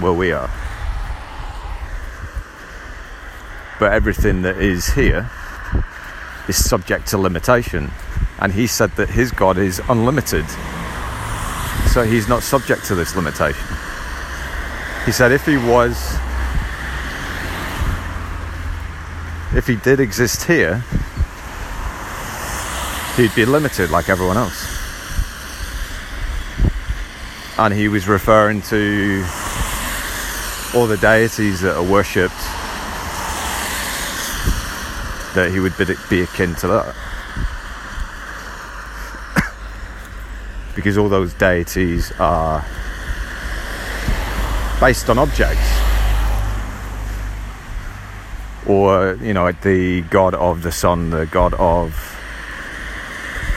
where 0.00 0.14
we 0.14 0.32
are. 0.32 0.50
But 3.78 3.92
everything 3.92 4.40
that 4.40 4.56
is 4.56 4.94
here 4.94 5.30
is 6.48 6.56
subject 6.64 7.08
to 7.08 7.18
limitation. 7.18 7.90
And 8.38 8.52
he 8.52 8.66
said 8.66 8.90
that 8.92 9.10
his 9.10 9.30
God 9.30 9.58
is 9.58 9.82
unlimited. 9.90 10.46
So 11.92 12.04
he's 12.04 12.26
not 12.26 12.42
subject 12.42 12.86
to 12.86 12.94
this 12.94 13.14
limitation. 13.14 13.66
He 15.04 15.12
said 15.12 15.30
if 15.30 15.44
he 15.44 15.58
was, 15.58 16.16
if 19.54 19.66
he 19.66 19.76
did 19.76 20.00
exist 20.00 20.44
here, 20.44 20.82
he'd 23.16 23.34
be 23.34 23.44
limited 23.44 23.90
like 23.90 24.08
everyone 24.08 24.38
else 24.38 24.75
and 27.58 27.72
he 27.72 27.88
was 27.88 28.06
referring 28.06 28.60
to 28.62 29.24
all 30.74 30.86
the 30.86 30.98
deities 31.00 31.62
that 31.62 31.74
are 31.74 31.82
worshipped 31.82 32.34
that 35.34 35.50
he 35.50 35.60
would 35.60 35.72
be 36.10 36.22
akin 36.22 36.54
to 36.56 36.68
that. 36.68 36.94
Because 40.74 40.98
all 40.98 41.08
those 41.08 41.32
deities 41.34 42.12
are 42.18 42.62
based 44.78 45.08
on 45.08 45.18
objects. 45.18 45.66
Or 48.66 49.14
you 49.22 49.32
know 49.32 49.52
the 49.52 50.02
god 50.02 50.34
of 50.34 50.62
the 50.62 50.72
sun 50.72 51.10
the 51.10 51.26
god 51.26 51.54
of 51.54 51.94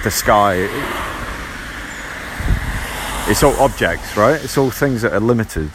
the 0.03 0.11
sky 0.11 0.67
it's 3.29 3.43
all 3.43 3.53
objects, 3.59 4.17
right? 4.17 4.43
It's 4.43 4.57
all 4.57 4.71
things 4.71 5.03
that 5.03 5.13
are 5.13 5.19
limited. 5.19 5.69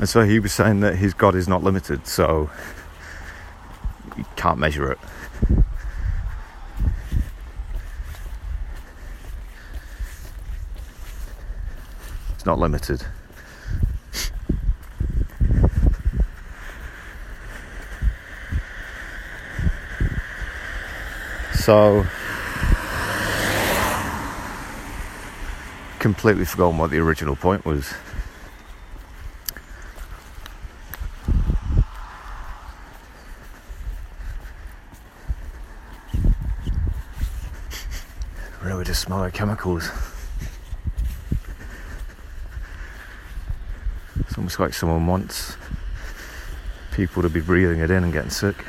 And 0.00 0.08
so 0.08 0.22
he 0.22 0.40
was 0.40 0.52
saying 0.52 0.80
that 0.80 0.96
his 0.96 1.14
God 1.14 1.36
is 1.36 1.46
not 1.46 1.62
limited, 1.62 2.06
so 2.06 2.50
you 4.16 4.24
can't 4.34 4.58
measure 4.58 4.90
it. 4.90 4.98
It's 12.34 12.44
not 12.44 12.58
limited. 12.58 13.04
So 21.54 22.04
completely 26.14 26.46
forgotten 26.46 26.78
what 26.78 26.90
the 26.90 26.96
original 26.96 27.36
point 27.36 27.66
was. 27.66 27.92
Really 38.62 38.86
just 38.86 39.02
smell 39.02 39.30
chemicals. 39.30 39.90
It's 44.20 44.38
almost 44.38 44.58
like 44.58 44.72
someone 44.72 45.06
wants 45.06 45.58
people 46.92 47.20
to 47.20 47.28
be 47.28 47.42
breathing 47.42 47.80
it 47.80 47.90
in 47.90 48.02
and 48.02 48.14
getting 48.14 48.30
sick. 48.30 48.64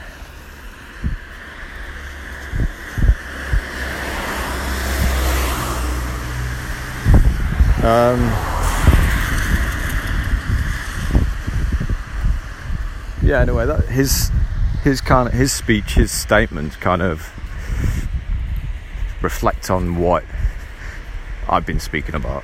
Um, 7.81 8.19
yeah. 13.23 13.39
Anyway, 13.39 13.65
that 13.65 13.85
his 13.85 14.31
his 14.83 15.01
kind 15.01 15.27
of 15.27 15.33
his 15.33 15.51
speech, 15.53 15.93
his 15.93 16.11
statement, 16.11 16.79
kind 16.81 17.01
of 17.01 17.31
reflect 19.21 19.69
on 19.69 19.97
what 19.97 20.23
I've 21.47 21.65
been 21.65 21.79
speaking 21.79 22.15
about 22.15 22.43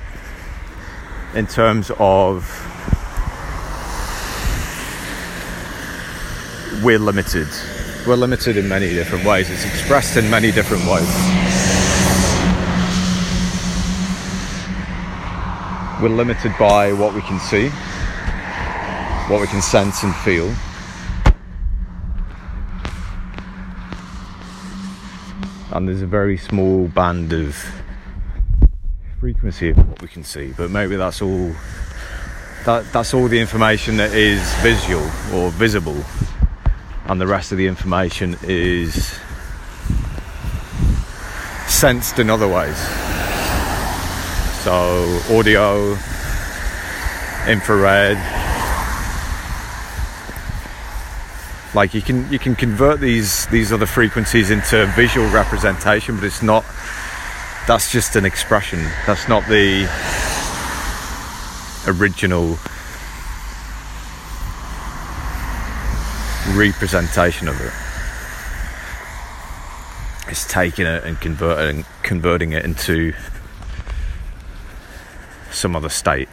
in 1.34 1.46
terms 1.46 1.90
of 1.98 2.44
we're 6.82 6.98
limited. 6.98 7.48
We're 8.06 8.16
limited 8.16 8.56
in 8.56 8.68
many 8.68 8.88
different 8.90 9.24
ways. 9.24 9.50
It's 9.50 9.64
expressed 9.64 10.16
in 10.16 10.30
many 10.30 10.50
different 10.50 10.84
ways. 10.86 11.45
We're 16.00 16.08
limited 16.08 16.52
by 16.58 16.92
what 16.92 17.14
we 17.14 17.22
can 17.22 17.38
see, 17.40 17.68
what 19.28 19.40
we 19.40 19.46
can 19.46 19.62
sense 19.62 20.02
and 20.02 20.14
feel. 20.16 20.54
and 25.76 25.86
there's 25.86 26.00
a 26.00 26.06
very 26.06 26.38
small 26.38 26.88
band 26.88 27.34
of 27.34 27.54
frequency 29.20 29.68
of 29.68 29.76
what 29.76 30.00
we 30.00 30.08
can 30.08 30.24
see, 30.24 30.54
but 30.56 30.70
maybe 30.70 30.96
that's 30.96 31.20
all. 31.20 31.52
That, 32.64 32.90
that's 32.94 33.12
all 33.12 33.28
the 33.28 33.38
information 33.38 33.98
that 33.98 34.12
is 34.14 34.40
visual 34.62 35.04
or 35.34 35.50
visible, 35.50 36.02
and 37.04 37.20
the 37.20 37.26
rest 37.26 37.52
of 37.52 37.58
the 37.58 37.66
information 37.66 38.38
is 38.42 39.20
sensed 41.66 42.18
in 42.18 42.30
other 42.30 42.48
ways. 42.48 43.15
So, 44.66 45.20
audio, 45.30 45.92
infrared. 47.46 48.18
Like 51.72 51.94
you 51.94 52.02
can 52.02 52.28
you 52.32 52.40
can 52.40 52.56
convert 52.56 52.98
these 52.98 53.46
these 53.46 53.72
other 53.72 53.86
frequencies 53.86 54.50
into 54.50 54.92
visual 54.96 55.28
representation, 55.28 56.16
but 56.16 56.24
it's 56.24 56.42
not. 56.42 56.64
That's 57.68 57.92
just 57.92 58.16
an 58.16 58.24
expression. 58.24 58.84
That's 59.06 59.28
not 59.28 59.46
the 59.46 59.84
original 61.86 62.58
representation 66.56 67.46
of 67.46 67.60
it. 67.60 67.72
It's 70.28 70.44
taking 70.44 70.86
it 70.86 71.04
and 71.04 71.20
converting 71.20 71.84
converting 72.02 72.50
it 72.50 72.64
into 72.64 73.12
some 75.56 75.74
other 75.74 75.88
state, 75.88 76.28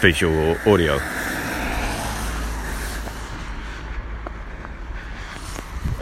visual 0.00 0.34
or 0.34 0.58
audio. 0.66 0.98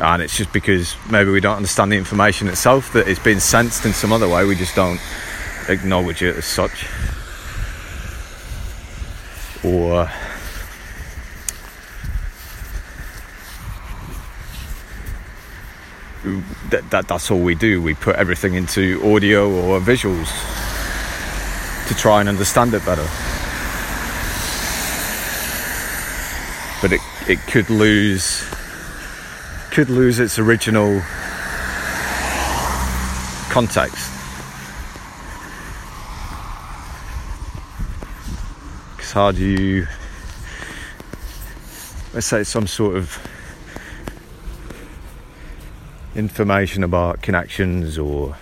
And 0.00 0.20
it's 0.20 0.36
just 0.36 0.52
because 0.52 0.96
maybe 1.10 1.30
we 1.30 1.40
don't 1.40 1.56
understand 1.56 1.92
the 1.92 1.96
information 1.96 2.48
itself 2.48 2.92
that 2.94 3.06
it's 3.06 3.22
been 3.22 3.38
sensed 3.38 3.84
in 3.84 3.92
some 3.92 4.12
other 4.12 4.28
way, 4.28 4.44
we 4.44 4.56
just 4.56 4.74
don't 4.74 5.00
acknowledge 5.68 6.22
it 6.22 6.36
as 6.36 6.44
such. 6.44 6.88
Or 9.62 10.00
uh, 10.00 10.12
that, 16.70 16.90
that 16.90 17.06
that's 17.06 17.30
all 17.30 17.40
we 17.40 17.54
do. 17.54 17.80
We 17.80 17.94
put 17.94 18.16
everything 18.16 18.54
into 18.54 19.00
audio 19.14 19.48
or 19.48 19.78
visuals 19.78 20.61
to 21.88 21.94
try 21.94 22.20
and 22.20 22.28
understand 22.28 22.74
it 22.74 22.84
better. 22.84 23.06
But 26.80 26.92
it 26.92 27.00
it 27.28 27.38
could 27.46 27.70
lose 27.70 28.44
could 29.70 29.88
lose 29.88 30.18
its 30.18 30.38
original 30.38 31.00
context. 33.50 34.10
Because 38.96 39.12
how 39.12 39.32
do 39.32 39.44
you 39.44 39.86
let's 42.14 42.26
say 42.26 42.44
some 42.44 42.66
sort 42.66 42.96
of 42.96 43.18
information 46.14 46.84
about 46.84 47.22
connections 47.22 47.98
or 47.98 48.36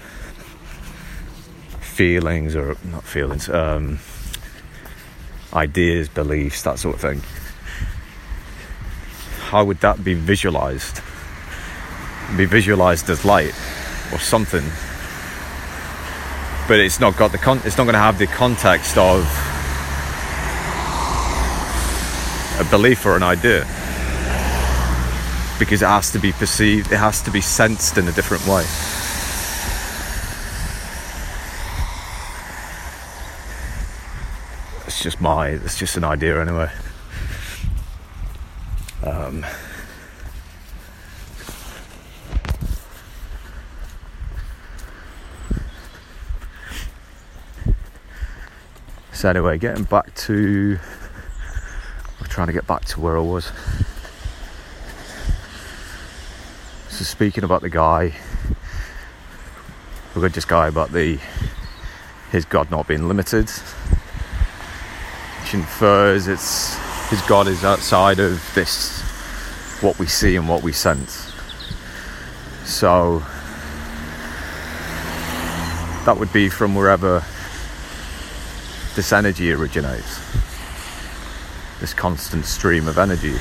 feelings 2.00 2.56
or 2.56 2.78
not 2.84 3.04
feelings 3.04 3.46
um, 3.50 3.98
ideas 5.52 6.08
beliefs 6.08 6.62
that 6.62 6.78
sort 6.78 6.94
of 6.94 7.00
thing. 7.02 7.20
How 9.50 9.64
would 9.64 9.80
that 9.80 10.02
be 10.02 10.14
visualized? 10.14 11.02
Be 12.38 12.46
visualized 12.46 13.10
as 13.10 13.26
light 13.26 13.54
or 14.14 14.18
something. 14.18 14.64
But 16.66 16.80
it's 16.80 17.00
not 17.00 17.18
got 17.18 17.32
the 17.32 17.38
con- 17.38 17.60
it's 17.66 17.76
not 17.76 17.84
going 17.84 17.92
to 17.92 17.98
have 17.98 18.18
the 18.18 18.28
context 18.28 18.96
of 18.96 19.20
a 22.58 22.70
belief 22.70 23.04
or 23.04 23.14
an 23.14 23.22
idea. 23.22 23.66
Because 25.58 25.82
it 25.82 25.88
has 25.88 26.10
to 26.12 26.18
be 26.18 26.32
perceived, 26.32 26.90
it 26.92 26.96
has 26.96 27.20
to 27.20 27.30
be 27.30 27.42
sensed 27.42 27.98
in 27.98 28.08
a 28.08 28.12
different 28.12 28.46
way. 28.46 28.64
It's 34.90 35.04
just 35.04 35.20
my, 35.20 35.50
it's 35.50 35.78
just 35.78 35.96
an 35.96 36.02
idea 36.02 36.40
anyway. 36.40 36.68
Um, 39.04 39.46
so 49.12 49.30
anyway, 49.30 49.58
getting 49.58 49.84
back 49.84 50.12
to, 50.16 50.80
trying 52.24 52.48
to 52.48 52.52
get 52.52 52.66
back 52.66 52.84
to 52.86 53.00
where 53.00 53.16
I 53.16 53.20
was. 53.20 53.52
So 56.88 57.04
speaking 57.04 57.44
about 57.44 57.62
the 57.62 57.70
guy, 57.70 58.12
religious 60.16 60.44
guy 60.44 60.66
about 60.66 60.90
the 60.90 61.20
his 62.32 62.44
God 62.44 62.72
not 62.72 62.88
being 62.88 63.06
limited, 63.06 63.48
infers 65.54 66.28
it's 66.28 66.76
his 67.08 67.22
God 67.22 67.48
is 67.48 67.64
outside 67.64 68.20
of 68.20 68.40
this 68.54 69.00
what 69.80 69.98
we 69.98 70.06
see 70.06 70.36
and 70.36 70.48
what 70.48 70.62
we 70.62 70.72
sense. 70.72 71.32
So 72.64 73.18
that 76.04 76.16
would 76.18 76.32
be 76.32 76.48
from 76.48 76.74
wherever 76.74 77.24
this 78.94 79.12
energy 79.12 79.50
originates. 79.52 80.20
This 81.80 81.94
constant 81.94 82.44
stream 82.44 82.86
of 82.86 82.98
energy 82.98 83.36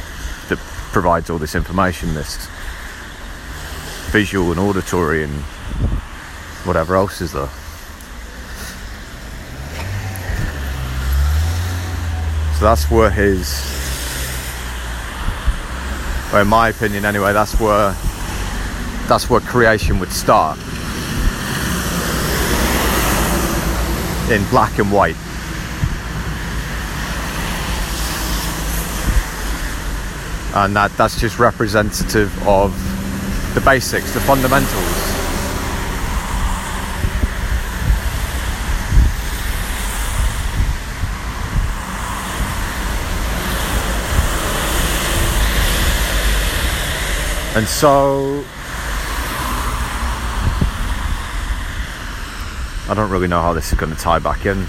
that 0.48 0.58
provides 0.91 1.30
all 1.30 1.38
this 1.38 1.56
information, 1.56 2.13
this 2.13 2.48
visual 4.12 4.52
and 4.52 4.60
auditory 4.60 5.24
and 5.24 5.34
whatever 6.65 6.95
else 6.95 7.22
is 7.22 7.34
there. 7.34 7.50
So 12.60 12.65
that's 12.65 12.91
where 12.91 13.10
his, 13.10 13.48
well, 16.34 16.41
in 16.41 16.48
my 16.50 16.67
opinion 16.67 17.06
anyway, 17.06 17.32
that's 17.32 17.58
where 17.58 17.95
that's 19.08 19.30
where 19.30 19.39
creation 19.39 19.98
would 20.00 20.12
start. 20.12 20.58
In 24.30 24.45
black 24.50 24.78
and 24.78 24.91
white. 24.91 25.15
And 30.54 30.76
that, 30.76 30.91
that's 30.98 31.17
just 31.17 31.39
representative 31.39 32.45
of 32.45 32.74
the 33.56 33.62
basics, 33.62 34.13
the 34.13 34.19
fundamentals. 34.19 35.19
And 47.56 47.68
so 47.68 48.44
I 52.88 52.94
don't 52.96 53.10
really 53.10 53.28
know 53.28 53.42
how 53.42 53.54
this 53.54 53.72
is 53.72 53.78
going 53.80 53.94
to 53.94 54.00
tie 54.00 54.20
back 54.20 54.46
in. 54.46 54.66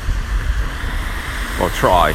I'll 1.59 1.71
try. 1.71 2.12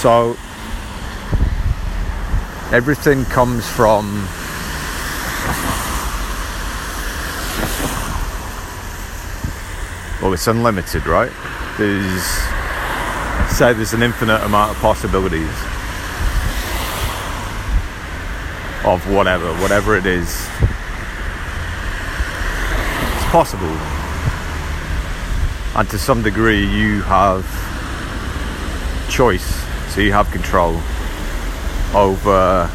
So 0.00 0.36
everything 2.72 3.24
comes 3.26 3.68
from 3.68 4.26
well 10.22 10.32
it's 10.32 10.46
unlimited 10.46 11.06
right 11.06 11.30
there's 11.76 12.24
say 13.54 13.74
there's 13.74 13.92
an 13.92 14.02
infinite 14.02 14.42
amount 14.42 14.70
of 14.70 14.76
possibilities 14.78 15.71
of 18.84 19.08
whatever 19.10 19.52
whatever 19.54 19.96
it 19.96 20.06
is. 20.06 20.28
It's 23.14 23.30
possible. 23.30 23.76
And 25.74 25.88
to 25.90 25.98
some 25.98 26.22
degree 26.22 26.64
you 26.66 27.02
have 27.02 27.44
choice. 29.08 29.62
So 29.92 30.00
you 30.00 30.12
have 30.12 30.30
control 30.30 30.80
over 31.94 32.66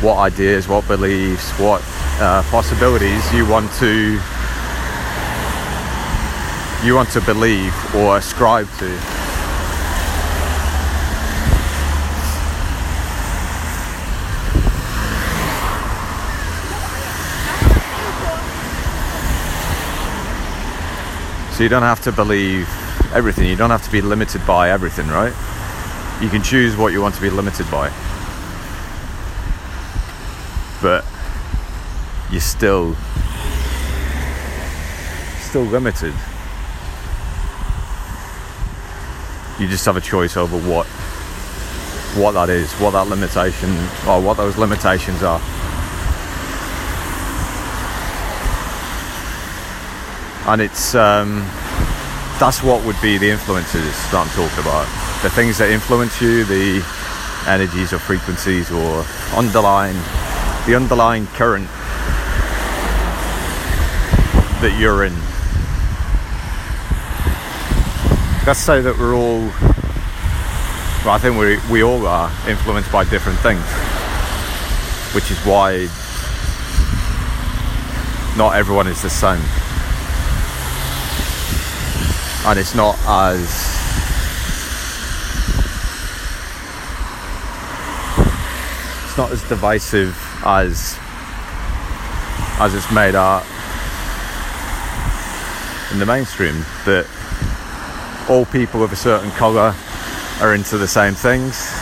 what 0.00 0.18
ideas, 0.18 0.66
what 0.68 0.86
beliefs, 0.88 1.50
what 1.58 1.82
uh, 2.20 2.42
possibilities 2.50 3.32
you 3.32 3.46
want 3.46 3.70
to 3.74 4.18
you 6.84 6.94
want 6.94 7.08
to 7.10 7.20
believe 7.22 7.74
or 7.94 8.18
ascribe 8.18 8.68
to. 8.78 9.13
So 21.54 21.62
you 21.62 21.68
don't 21.68 21.82
have 21.82 22.00
to 22.02 22.10
believe 22.10 22.68
everything. 23.14 23.48
You 23.48 23.54
don't 23.54 23.70
have 23.70 23.84
to 23.84 23.90
be 23.92 24.00
limited 24.00 24.44
by 24.44 24.70
everything, 24.70 25.06
right? 25.06 25.32
You 26.20 26.28
can 26.28 26.42
choose 26.42 26.76
what 26.76 26.92
you 26.92 27.00
want 27.00 27.14
to 27.14 27.20
be 27.20 27.30
limited 27.30 27.70
by. 27.70 27.90
But 30.82 31.04
you're 32.32 32.40
still 32.40 32.96
still 35.38 35.62
limited. 35.62 36.12
You 39.60 39.68
just 39.68 39.84
have 39.86 39.96
a 39.96 40.00
choice 40.00 40.36
over 40.36 40.58
what 40.58 40.86
what 42.16 42.32
that 42.32 42.50
is, 42.50 42.72
what 42.80 42.90
that 42.90 43.06
limitation 43.06 43.70
or 44.08 44.20
what 44.20 44.36
those 44.36 44.58
limitations 44.58 45.22
are. 45.22 45.40
And 50.46 50.60
it's 50.60 50.94
um, 50.94 51.38
that's 52.38 52.62
what 52.62 52.84
would 52.84 53.00
be 53.00 53.16
the 53.16 53.30
influences 53.30 53.94
that 54.10 54.14
I'm 54.14 54.28
talking 54.36 54.60
about. 54.60 54.84
The 55.22 55.30
things 55.30 55.56
that 55.58 55.70
influence 55.70 56.20
you, 56.20 56.44
the 56.44 56.84
energies 57.46 57.92
or 57.92 57.98
frequencies 57.98 58.70
or 58.70 59.04
underlying 59.34 59.96
the 60.66 60.74
underlying 60.74 61.26
current 61.28 61.66
that 64.60 64.76
you're 64.78 65.04
in. 65.04 65.14
Let's 68.46 68.60
say 68.60 68.80
that 68.82 68.98
we're 68.98 69.14
all 69.14 69.40
well, 71.04 71.14
I 71.14 71.18
think 71.18 71.38
we 71.38 71.58
we 71.70 71.82
all 71.82 72.06
are 72.06 72.30
influenced 72.48 72.92
by 72.92 73.04
different 73.04 73.38
things. 73.38 73.64
Which 75.14 75.30
is 75.30 75.38
why 75.46 75.88
not 78.36 78.56
everyone 78.56 78.88
is 78.88 79.00
the 79.00 79.08
same 79.08 79.40
and 82.46 82.58
it's 82.58 82.74
not 82.74 82.94
as 83.06 83.40
it's 89.04 89.16
not 89.16 89.32
as 89.32 89.42
divisive 89.48 90.14
as 90.44 90.98
as 92.60 92.74
it's 92.74 92.90
made 92.92 93.14
out 93.14 93.42
in 95.92 95.98
the 95.98 96.06
mainstream 96.06 96.54
that 96.84 97.06
all 98.28 98.44
people 98.46 98.82
of 98.82 98.92
a 98.92 98.96
certain 98.96 99.30
colour 99.32 99.74
are 100.40 100.54
into 100.54 100.76
the 100.76 100.88
same 100.88 101.14
things. 101.14 101.72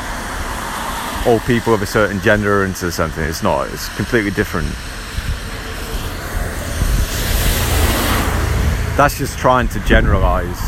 All 1.27 1.41
people 1.41 1.75
of 1.75 1.83
a 1.83 1.87
certain 1.87 2.21
gender 2.21 2.61
are 2.61 2.65
into 2.65 2.85
the 2.85 2.93
same 2.93 3.11
thing. 3.11 3.29
It's 3.29 3.43
not 3.43 3.69
it's 3.69 3.89
completely 3.97 4.31
different 4.31 4.69
that's 8.97 9.17
just 9.17 9.39
trying 9.39 9.69
to 9.69 9.81
generalize. 9.81 10.61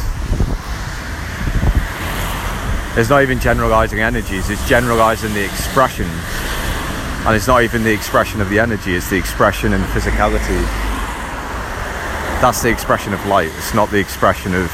It's 2.97 3.11
not 3.11 3.23
even 3.23 3.41
generalizing 3.41 4.01
energies, 4.01 4.51
it's 4.51 4.67
generalizing 4.69 5.35
the 5.35 5.45
expression. 5.45 6.07
And 7.27 7.35
it's 7.35 7.47
not 7.47 7.63
even 7.63 7.83
the 7.85 7.93
expression 7.93 8.41
of 8.41 8.49
the 8.51 8.59
energy, 8.59 8.95
it's 8.95 9.11
the 9.11 9.17
expression 9.17 9.73
and 9.73 9.83
the 9.83 9.89
physicality. 9.89 10.63
That's 12.41 12.63
the 12.63 12.71
expression 12.71 13.13
of 13.13 13.25
light, 13.27 13.51
it's 13.57 13.75
not 13.75 13.91
the 13.91 13.99
expression 13.99 14.55
of 14.55 14.71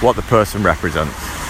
what 0.00 0.16
the 0.16 0.22
person 0.22 0.62
represents. 0.62 1.43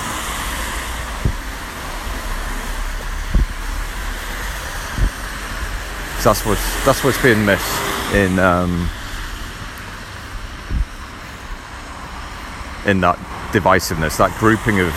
That's 6.24 6.46
what's 6.46 6.84
that's 6.86 7.04
what's 7.04 7.22
being 7.22 7.44
missed 7.44 8.14
in 8.14 8.38
um, 8.38 8.88
in 12.86 13.00
that 13.02 13.18
divisiveness, 13.52 14.16
that 14.16 14.34
grouping 14.38 14.80
of 14.80 14.90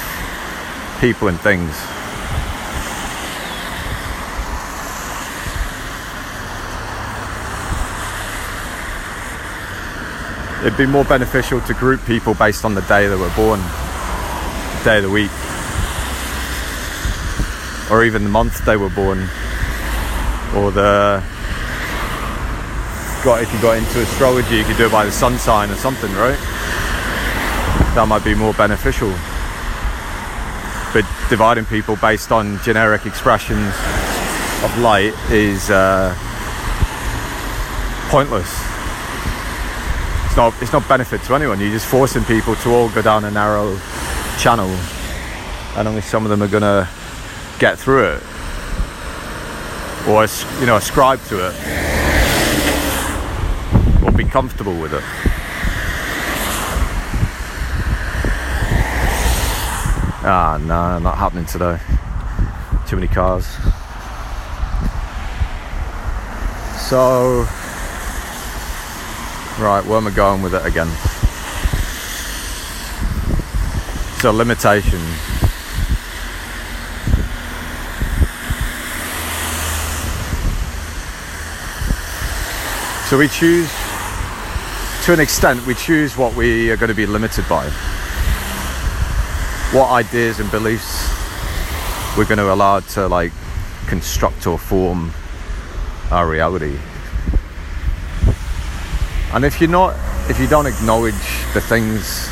people 1.01 1.27
and 1.27 1.37
things. 1.41 1.69
It'd 10.65 10.77
be 10.77 10.85
more 10.85 11.03
beneficial 11.03 11.59
to 11.61 11.73
group 11.73 12.03
people 12.05 12.35
based 12.35 12.63
on 12.63 12.73
the 12.73 12.81
day 12.83 13.07
they 13.07 13.15
were 13.15 13.33
born, 13.35 13.59
the 13.59 14.81
day 14.85 14.97
of 14.97 15.03
the 15.03 15.09
week, 15.09 15.31
or 17.91 18.05
even 18.05 18.23
the 18.23 18.29
month 18.29 18.63
they 18.63 18.77
were 18.77 18.89
born 18.89 19.29
or 20.55 20.71
the 20.71 21.23
got 23.23 23.41
if 23.41 23.51
you 23.53 23.61
got 23.61 23.77
into 23.77 24.01
astrology 24.01 24.57
you 24.57 24.63
could 24.63 24.77
do 24.77 24.85
it 24.85 24.91
by 24.91 25.03
the 25.03 25.11
sun 25.11 25.37
sign 25.37 25.69
or 25.69 25.75
something 25.75 26.11
right? 26.13 26.37
That 27.95 28.05
might 28.07 28.23
be 28.23 28.35
more 28.35 28.53
beneficial. 28.53 29.09
But 30.93 31.03
dividing 31.29 31.65
people 31.65 31.95
based 31.97 32.31
on 32.31 32.59
generic 32.63 33.05
expressions 33.05 33.73
of 34.63 34.77
light 34.79 35.13
is 35.31 35.69
uh, 35.69 36.15
pointless. 38.09 38.49
It's 40.25 40.37
not 40.37 40.53
it's 40.61 40.73
not 40.73 40.87
benefit 40.87 41.21
to 41.23 41.35
anyone. 41.35 41.59
You're 41.59 41.71
just 41.71 41.87
forcing 41.87 42.23
people 42.23 42.55
to 42.57 42.69
all 42.69 42.89
go 42.89 43.01
down 43.01 43.25
a 43.25 43.31
narrow 43.31 43.77
channel. 44.37 44.69
And 45.75 45.87
only 45.87 46.01
some 46.01 46.23
of 46.23 46.29
them 46.29 46.41
are 46.41 46.47
gonna 46.47 46.87
get 47.59 47.77
through 47.77 48.05
it 48.13 48.23
or 50.07 50.25
you 50.59 50.65
know 50.65 50.77
ascribe 50.77 51.21
to 51.25 51.47
it 51.47 51.53
or 54.03 54.11
be 54.11 54.23
comfortable 54.23 54.79
with 54.79 54.93
it. 54.93 55.03
Ah 60.23 60.57
no 60.61 60.99
not 60.99 61.17
happening 61.17 61.45
today. 61.45 61.77
Too 62.87 62.95
many 62.95 63.07
cars. 63.07 63.45
So 66.89 67.45
right 69.59 69.83
where 69.85 69.97
am 69.97 70.07
I 70.07 70.11
going 70.11 70.41
with 70.41 70.53
it 70.55 70.65
again? 70.65 70.87
So 74.21 74.31
limitation 74.31 75.01
So 83.07 83.17
we 83.17 83.29
choose, 83.29 83.71
to 85.05 85.13
an 85.13 85.21
extent, 85.21 85.65
we 85.65 85.75
choose 85.75 86.17
what 86.17 86.35
we 86.35 86.69
are 86.71 86.75
going 86.75 86.89
to 86.89 86.93
be 86.93 87.05
limited 87.05 87.47
by. 87.47 87.69
What 89.71 89.89
ideas 89.91 90.41
and 90.41 90.51
beliefs 90.51 91.07
we're 92.17 92.25
going 92.25 92.39
to 92.39 92.51
allow 92.51 92.81
to 92.81 93.07
like 93.07 93.31
construct 93.87 94.45
or 94.45 94.57
form 94.57 95.13
our 96.11 96.27
reality. 96.27 96.77
And 99.31 99.45
if 99.45 99.61
you're 99.61 99.69
not, 99.69 99.95
if 100.29 100.37
you 100.37 100.47
don't 100.47 100.65
acknowledge 100.65 101.13
the 101.53 101.61
things 101.61 102.27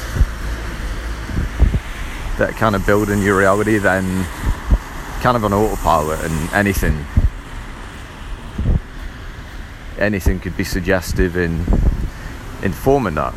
that 2.38 2.53
kind 2.57 2.75
of 2.75 2.85
build 2.85 3.09
in 3.09 3.21
your 3.21 3.38
reality, 3.38 3.77
then 3.77 4.25
kind 5.21 5.38
of 5.38 5.45
on 5.45 5.53
autopilot 5.53 6.19
and 6.25 6.51
anything 6.51 7.05
anything 10.06 10.39
could 10.39 10.56
be 10.56 10.63
suggestive 10.63 11.36
in 11.36 11.65
in 12.63 12.72
forming 12.72 13.15
that. 13.15 13.34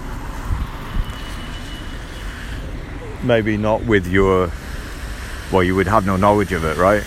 Maybe 3.25 3.57
not 3.57 3.85
with 3.85 4.07
your, 4.07 4.53
well, 5.51 5.63
you 5.63 5.75
would 5.75 5.89
have 5.89 6.07
no 6.07 6.17
knowledge 6.17 6.53
of 6.53 6.65
it, 6.65 6.77
right? 6.77 7.03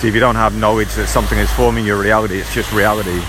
See, 0.00 0.08
if 0.08 0.14
you 0.14 0.20
don't 0.20 0.36
have 0.36 0.56
knowledge 0.58 0.94
that 0.94 1.06
something 1.08 1.38
is 1.38 1.52
forming 1.52 1.84
your 1.84 2.00
reality, 2.00 2.38
it's 2.38 2.54
just 2.54 2.72
reality. 2.72 3.20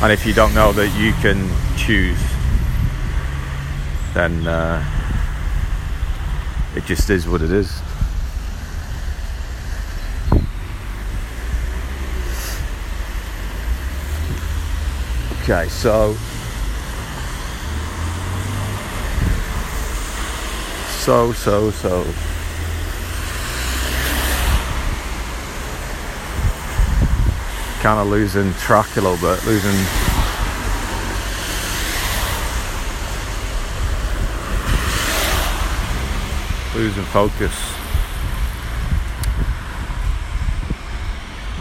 And 0.00 0.12
if 0.12 0.24
you 0.24 0.32
don't 0.32 0.54
know 0.54 0.72
that 0.72 0.88
you 0.96 1.12
can 1.14 1.50
choose, 1.76 2.20
then 4.14 4.46
uh, 4.46 4.82
it 6.76 6.84
just 6.84 7.10
is 7.10 7.28
what 7.28 7.42
it 7.42 7.50
is. 7.50 7.80
Okay, 15.50 15.66
so 15.70 16.12
so 20.90 21.32
so 21.32 21.70
so 21.70 22.04
kind 27.80 27.98
of 27.98 28.08
losing 28.08 28.52
track 28.56 28.94
a 28.98 29.00
little 29.00 29.16
bit, 29.16 29.42
losing 29.46 29.70
losing 36.74 37.04
focus. 37.04 37.56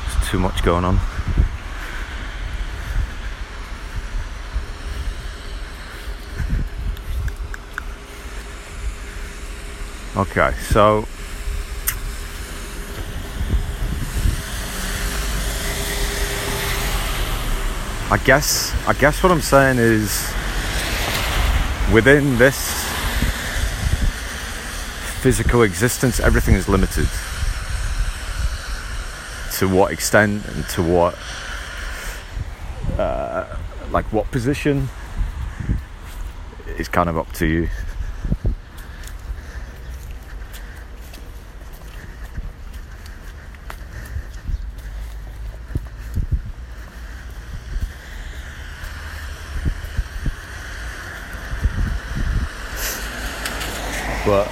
There's 0.03 0.29
too 0.29 0.39
much 0.39 0.61
going 0.61 0.83
on. 0.83 0.99
Okay, 10.17 10.51
so 10.71 11.05
I 18.09 18.17
guess 18.25 18.73
I 18.87 18.93
guess 18.93 19.21
what 19.21 19.31
I'm 19.31 19.41
saying 19.41 19.77
is 19.77 20.27
within 21.93 22.35
this 22.39 22.57
physical 25.21 25.61
existence 25.61 26.19
everything 26.19 26.55
is 26.55 26.67
limited. 26.67 27.07
To 29.59 29.69
what 29.69 29.91
extent 29.91 30.43
and 30.47 30.67
to 30.69 30.81
what 30.81 31.15
uh, 32.97 33.55
like 33.91 34.05
what 34.11 34.31
position 34.31 34.89
is 36.79 36.87
kind 36.87 37.07
of 37.07 37.19
up 37.19 37.31
to 37.33 37.45
you. 37.45 37.69
But 54.27 54.45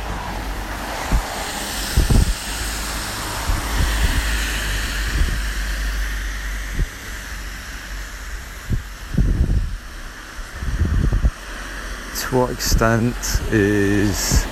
to 12.16 12.36
what 12.38 12.52
extent 12.52 13.14
is 13.52 14.46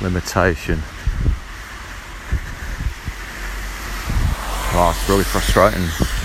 limitation? 0.00 0.80
Oh 4.78 4.94
it's 4.96 5.08
really 5.08 5.24
frustrating 5.24 6.15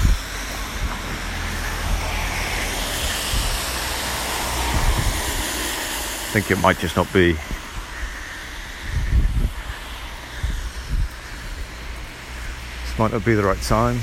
think 6.31 6.49
it 6.49 6.61
might 6.61 6.79
just 6.79 6.95
not 6.95 7.11
be. 7.11 7.33
This 12.83 12.97
might 12.97 13.11
not 13.11 13.25
be 13.25 13.33
the 13.33 13.43
right 13.43 13.61
time. 13.63 13.99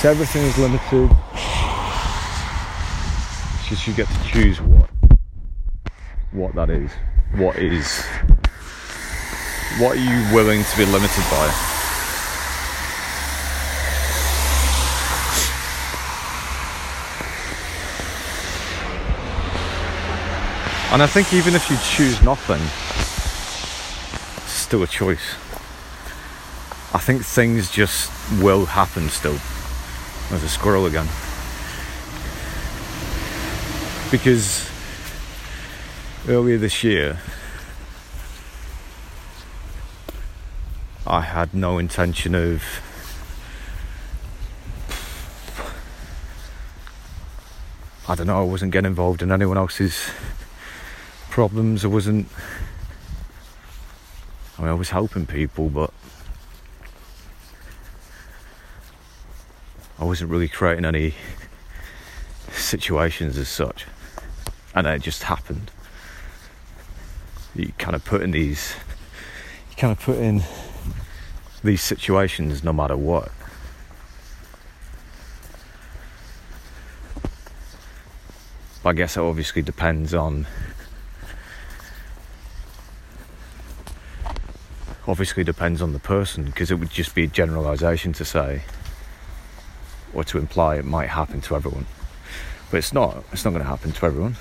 So 0.00 0.10
everything 0.10 0.42
is 0.42 0.58
limited. 0.58 1.08
It's 3.60 3.68
just 3.68 3.86
you 3.86 3.94
get 3.94 4.08
to 4.08 4.24
choose 4.24 4.60
what 4.60 4.90
what 6.32 6.56
that 6.56 6.68
is. 6.68 6.90
What 7.36 7.56
is 7.56 8.04
what 9.82 9.96
are 9.96 10.00
you 10.00 10.32
willing 10.32 10.62
to 10.62 10.76
be 10.76 10.84
limited 10.84 11.24
by? 11.28 11.46
And 20.92 21.02
I 21.02 21.08
think 21.08 21.34
even 21.34 21.56
if 21.56 21.68
you 21.68 21.76
choose 21.78 22.22
nothing, 22.22 22.62
it's 24.44 24.52
still 24.52 24.84
a 24.84 24.86
choice. 24.86 25.34
I 26.94 26.98
think 26.98 27.24
things 27.24 27.68
just 27.68 28.12
will 28.40 28.66
happen 28.66 29.08
still. 29.08 29.36
There's 30.30 30.44
a 30.44 30.48
squirrel 30.48 30.86
again. 30.86 31.08
Because 34.12 34.70
earlier 36.28 36.58
this 36.58 36.84
year, 36.84 37.18
I 41.12 41.20
had 41.20 41.52
no 41.52 41.76
intention 41.76 42.34
of 42.34 42.62
I 48.08 48.14
don't 48.14 48.28
know, 48.28 48.40
I 48.40 48.44
wasn't 48.44 48.72
getting 48.72 48.88
involved 48.88 49.20
in 49.20 49.30
anyone 49.30 49.58
else's 49.58 50.08
problems. 51.28 51.84
I 51.84 51.88
wasn't 51.88 52.28
I 54.56 54.62
mean 54.62 54.70
I 54.70 54.72
was 54.72 54.88
helping 54.88 55.26
people 55.26 55.68
but 55.68 55.92
I 59.98 60.04
wasn't 60.04 60.30
really 60.30 60.48
creating 60.48 60.86
any 60.86 61.12
situations 62.52 63.36
as 63.36 63.50
such. 63.50 63.84
And 64.74 64.86
it 64.86 65.02
just 65.02 65.24
happened. 65.24 65.70
You 67.54 67.70
kind 67.76 67.94
of 67.94 68.02
put 68.02 68.22
in 68.22 68.30
these 68.30 68.76
you 69.68 69.76
kind 69.76 69.92
of 69.92 70.00
put 70.00 70.16
in 70.16 70.42
these 71.64 71.82
situations 71.82 72.64
no 72.64 72.72
matter 72.72 72.96
what. 72.96 73.30
I 78.84 78.92
guess 78.92 79.16
it 79.16 79.20
obviously 79.20 79.62
depends 79.62 80.12
on 80.12 80.46
obviously 85.06 85.44
depends 85.44 85.80
on 85.82 85.92
the 85.92 85.98
person 85.98 86.44
because 86.44 86.70
it 86.70 86.76
would 86.76 86.90
just 86.90 87.14
be 87.14 87.24
a 87.24 87.26
generalization 87.28 88.12
to 88.14 88.24
say 88.24 88.62
or 90.14 90.24
to 90.24 90.38
imply 90.38 90.76
it 90.76 90.84
might 90.84 91.08
happen 91.08 91.40
to 91.40 91.56
everyone. 91.56 91.86
But 92.70 92.78
it's 92.78 92.92
not. 92.92 93.24
It's 93.32 93.44
not 93.44 93.50
going 93.50 93.62
to 93.62 93.68
happen 93.68 93.92
to 93.92 94.06
everyone. 94.06 94.36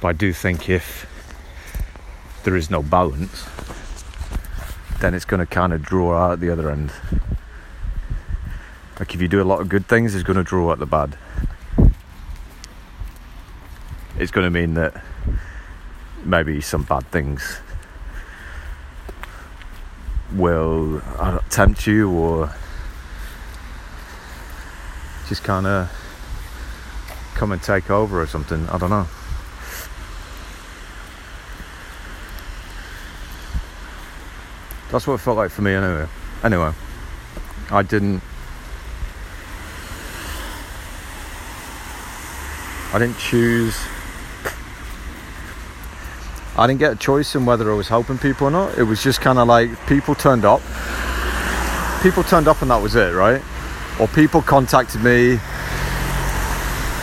But 0.00 0.08
I 0.08 0.12
do 0.12 0.32
think 0.32 0.68
if 0.68 1.06
there 2.44 2.56
is 2.56 2.70
no 2.70 2.82
balance, 2.82 3.46
then 5.00 5.14
it's 5.14 5.24
going 5.24 5.40
to 5.40 5.46
kind 5.46 5.72
of 5.72 5.82
draw 5.82 6.16
out 6.16 6.40
the 6.40 6.50
other 6.50 6.70
end. 6.70 6.92
Like 8.98 9.14
if 9.14 9.20
you 9.22 9.28
do 9.28 9.40
a 9.40 9.44
lot 9.44 9.60
of 9.60 9.68
good 9.68 9.86
things, 9.86 10.14
it's 10.14 10.24
going 10.24 10.36
to 10.36 10.44
draw 10.44 10.70
out 10.70 10.78
the 10.78 10.86
bad. 10.86 11.16
It's 14.18 14.30
going 14.30 14.44
to 14.44 14.50
mean 14.50 14.74
that 14.74 15.02
maybe 16.24 16.60
some 16.60 16.82
bad 16.82 17.06
things 17.10 17.60
will 20.34 21.02
tempt 21.48 21.86
you 21.86 22.10
or 22.10 22.54
just 25.28 25.42
kind 25.42 25.66
of 25.66 25.90
come 27.34 27.52
and 27.52 27.62
take 27.62 27.90
over 27.90 28.20
or 28.20 28.26
something. 28.26 28.68
I 28.68 28.76
don't 28.76 28.90
know. 28.90 29.06
That's 34.90 35.06
what 35.06 35.14
it 35.14 35.18
felt 35.18 35.36
like 35.36 35.50
for 35.50 35.62
me 35.62 35.72
anyway. 35.72 36.08
Anyway, 36.42 36.72
I 37.70 37.82
didn't. 37.82 38.22
I 42.92 42.98
didn't 42.98 43.18
choose. 43.18 43.78
I 46.56 46.66
didn't 46.66 46.80
get 46.80 46.92
a 46.92 46.96
choice 46.96 47.36
in 47.36 47.46
whether 47.46 47.70
I 47.70 47.74
was 47.74 47.86
helping 47.86 48.18
people 48.18 48.48
or 48.48 48.50
not. 48.50 48.76
It 48.76 48.82
was 48.82 49.00
just 49.02 49.20
kind 49.20 49.38
of 49.38 49.46
like 49.46 49.70
people 49.86 50.16
turned 50.16 50.44
up. 50.44 50.60
People 52.02 52.24
turned 52.24 52.48
up 52.48 52.60
and 52.60 52.70
that 52.72 52.82
was 52.82 52.96
it, 52.96 53.14
right? 53.14 53.40
Or 54.00 54.08
people 54.08 54.42
contacted 54.42 55.02
me 55.02 55.38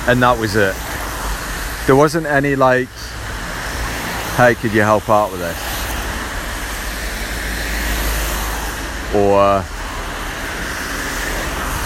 and 0.08 0.22
that 0.22 0.38
was 0.38 0.58
it. 0.58 0.76
There 1.88 1.96
wasn't 1.96 2.26
any 2.26 2.58
like, 2.58 2.90
hey, 4.36 4.56
could 4.56 4.74
you 4.74 4.82
help 4.82 5.10
out 5.10 5.32
with 5.32 5.40
this? 5.40 5.77
Or 9.18 9.64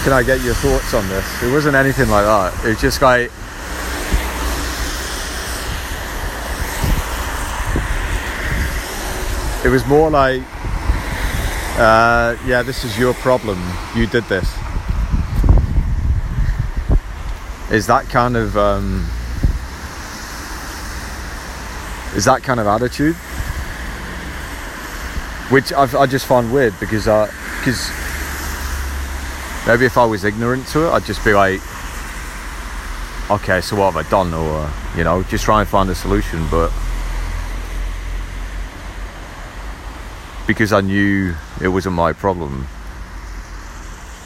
can 0.04 0.12
I 0.12 0.22
get 0.22 0.42
your 0.42 0.54
thoughts 0.54 0.92
on 0.94 1.08
this? 1.08 1.24
It 1.42 1.50
wasn't 1.52 1.76
anything 1.76 2.08
like 2.10 2.24
that. 2.24 2.52
It's 2.64 2.80
just 2.80 3.00
like 3.00 3.30
it 9.64 9.68
was 9.68 9.86
more 9.86 10.10
like 10.10 10.42
uh, 11.78 12.36
yeah 12.44 12.62
this 12.62 12.84
is 12.84 12.98
your 12.98 13.14
problem 13.14 13.58
you 13.94 14.06
did 14.06 14.24
this 14.24 14.48
is 17.70 17.86
that 17.86 18.04
kind 18.10 18.36
of 18.36 18.56
um, 18.58 19.06
is 22.16 22.24
that 22.24 22.42
kind 22.42 22.58
of 22.58 22.66
attitude 22.66 23.16
which 25.52 25.70
I've, 25.70 25.94
i 25.94 26.06
just 26.06 26.24
find 26.24 26.50
weird 26.50 26.72
because 26.80 27.06
uh, 27.06 27.28
I 27.28 27.58
because 27.58 27.90
maybe 29.66 29.84
if 29.84 29.98
I 29.98 30.04
was 30.06 30.24
ignorant 30.24 30.66
to 30.68 30.86
it, 30.86 30.90
I'd 30.90 31.04
just 31.04 31.22
be 31.24 31.34
like, 31.34 31.60
okay, 33.30 33.60
so 33.60 33.76
what 33.76 33.92
have 33.92 34.06
I 34.06 34.08
done? 34.08 34.32
Or, 34.32 34.70
you 34.96 35.04
know, 35.04 35.22
just 35.24 35.44
try 35.44 35.60
and 35.60 35.68
find 35.68 35.90
a 35.90 35.94
solution. 35.94 36.48
But 36.50 36.72
because 40.46 40.72
I 40.72 40.80
knew 40.80 41.34
it 41.60 41.68
wasn't 41.68 41.96
my 41.96 42.14
problem, 42.14 42.66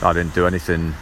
I 0.02 0.12
didn't 0.12 0.34
do 0.34 0.46
anything. 0.46 0.94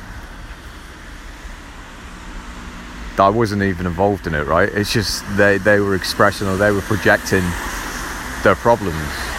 I 3.18 3.28
wasn't 3.28 3.62
even 3.62 3.86
involved 3.86 4.26
in 4.26 4.34
it, 4.34 4.46
right? 4.46 4.70
It's 4.70 4.92
just 4.92 5.22
they, 5.36 5.58
they 5.58 5.80
were 5.80 5.94
expressing 5.94 6.48
or 6.48 6.56
they 6.56 6.72
were 6.72 6.80
projecting 6.80 7.44
their 8.42 8.56
problems. 8.56 9.33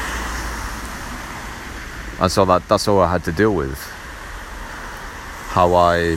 And 2.19 2.31
so 2.31 2.45
that 2.45 2.67
that's 2.67 2.87
all 2.87 2.99
I 2.99 3.11
had 3.11 3.23
to 3.25 3.31
deal 3.31 3.53
with. 3.53 3.79
How 5.49 5.73
I 5.73 6.15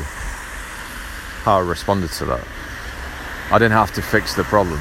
how 1.45 1.59
I 1.59 1.61
responded 1.61 2.11
to 2.13 2.25
that. 2.27 2.47
I 3.51 3.59
didn't 3.59 3.73
have 3.73 3.93
to 3.95 4.03
fix 4.03 4.35
the 4.35 4.45
problem. 4.45 4.81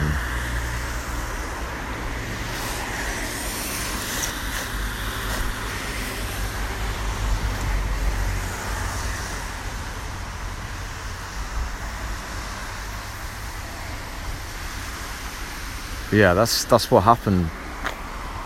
yeah, 16.12 16.34
that's 16.34 16.66
that's 16.66 16.90
what 16.90 17.04
happened 17.04 17.50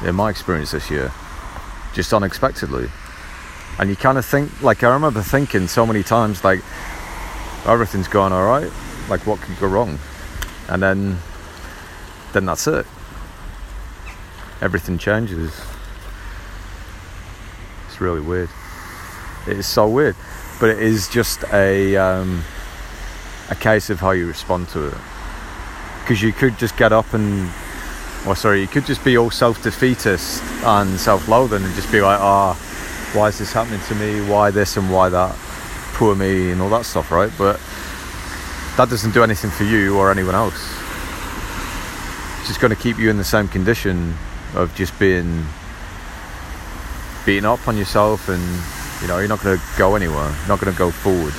in 0.04 0.16
my 0.16 0.30
experience 0.30 0.72
this 0.72 0.90
year, 0.90 1.12
just 1.94 2.14
unexpectedly. 2.14 2.90
And 3.80 3.90
you 3.90 3.96
kind 3.96 4.18
of 4.18 4.26
think, 4.26 4.62
like 4.62 4.84
I 4.84 4.94
remember 4.94 5.22
thinking 5.22 5.68
so 5.68 5.86
many 5.86 6.04
times, 6.04 6.44
like 6.44 6.62
everything's 7.66 8.08
going 8.08 8.34
all 8.34 8.46
right, 8.46 8.72
like 9.10 9.26
what 9.26 9.40
could 9.42 9.60
go 9.60 9.68
wrong, 9.68 10.00
and 10.68 10.82
then 10.82 11.18
then 12.34 12.46
that's 12.46 12.68
it. 12.68 12.86
Everything 14.62 14.98
changes. 14.98 15.60
It's 17.88 18.00
really 18.00 18.22
weird. 18.22 18.50
It 19.48 19.58
is 19.58 19.68
so 19.68 19.88
weird, 19.88 20.16
but 20.60 20.70
it 20.70 20.80
is 20.80 21.08
just 21.10 21.44
a 21.52 21.96
um, 21.98 22.44
a 23.50 23.56
case 23.56 23.90
of 23.90 24.00
how 24.00 24.12
you 24.12 24.28
respond 24.28 24.70
to 24.70 24.88
it 24.88 24.98
because 26.02 26.22
you 26.22 26.34
could 26.34 26.58
just 26.58 26.78
get 26.78 26.92
up 26.92 27.14
and 27.14 27.50
or 28.28 28.36
sorry 28.36 28.62
you 28.62 28.68
could 28.68 28.86
just 28.86 29.04
be 29.04 29.18
all 29.18 29.32
self-defeatist 29.32 30.44
and 30.64 31.00
self-loathing 31.00 31.64
and 31.64 31.74
just 31.76 31.92
be 31.92 32.02
like 32.02 32.20
ah 32.20 32.56
oh, 32.56 33.18
why 33.18 33.28
is 33.28 33.38
this 33.40 33.52
happening 33.52 33.82
to 33.88 33.96
me? 33.96 34.22
Why 34.30 34.52
this 34.52 34.78
and 34.78 34.90
why 34.90 35.10
that? 35.10 35.36
Poor 35.94 36.16
me 36.16 36.52
and 36.52 36.62
all 36.62 36.70
that 36.70 36.86
stuff 36.86 37.12
right? 37.12 37.32
But 37.38 37.60
that 38.78 38.90
doesn't 38.90 39.14
do 39.14 39.24
anything 39.24 39.52
for 39.52 39.66
you 39.66 39.98
or 39.98 40.12
anyone 40.12 40.36
else. 40.36 40.56
It's 42.40 42.48
just 42.48 42.62
going 42.62 42.74
to 42.74 42.82
keep 42.82 42.98
you 42.98 43.10
in 43.10 43.18
the 43.18 43.24
same 43.24 43.48
condition 43.48 44.16
of 44.56 44.74
just 44.76 44.98
being 44.98 45.46
beaten 47.26 47.46
up 47.46 47.68
on 47.68 47.78
yourself 47.78 48.30
and 48.30 48.42
you 49.02 49.08
know 49.08 49.20
you're 49.20 49.28
not 49.28 49.42
going 49.44 49.58
to 49.58 49.64
go 49.78 49.96
anywhere. 49.96 50.30
You're 50.40 50.48
not 50.48 50.62
going 50.62 50.72
to 50.72 50.80
go 50.80 50.90
forward 50.90 51.34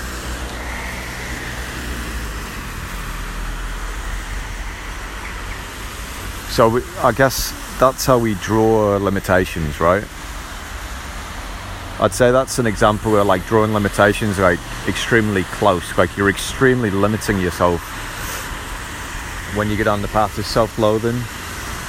So 6.52 6.68
we, 6.68 6.82
I 6.98 7.12
guess 7.12 7.50
that's 7.80 8.04
how 8.04 8.18
we 8.18 8.34
draw 8.34 8.98
limitations, 8.98 9.80
right? 9.80 10.04
I'd 11.98 12.12
say 12.12 12.30
that's 12.30 12.58
an 12.58 12.66
example 12.66 13.10
where 13.10 13.24
like 13.24 13.46
drawing 13.46 13.72
limitations 13.72 14.38
like 14.38 14.60
extremely 14.86 15.44
close, 15.44 15.96
like 15.96 16.14
you're 16.14 16.28
extremely 16.28 16.90
limiting 16.90 17.40
yourself 17.40 17.80
when 19.56 19.70
you 19.70 19.78
get 19.78 19.86
on 19.86 20.02
the 20.02 20.08
path 20.08 20.36
of 20.36 20.44
self-loathing 20.44 21.18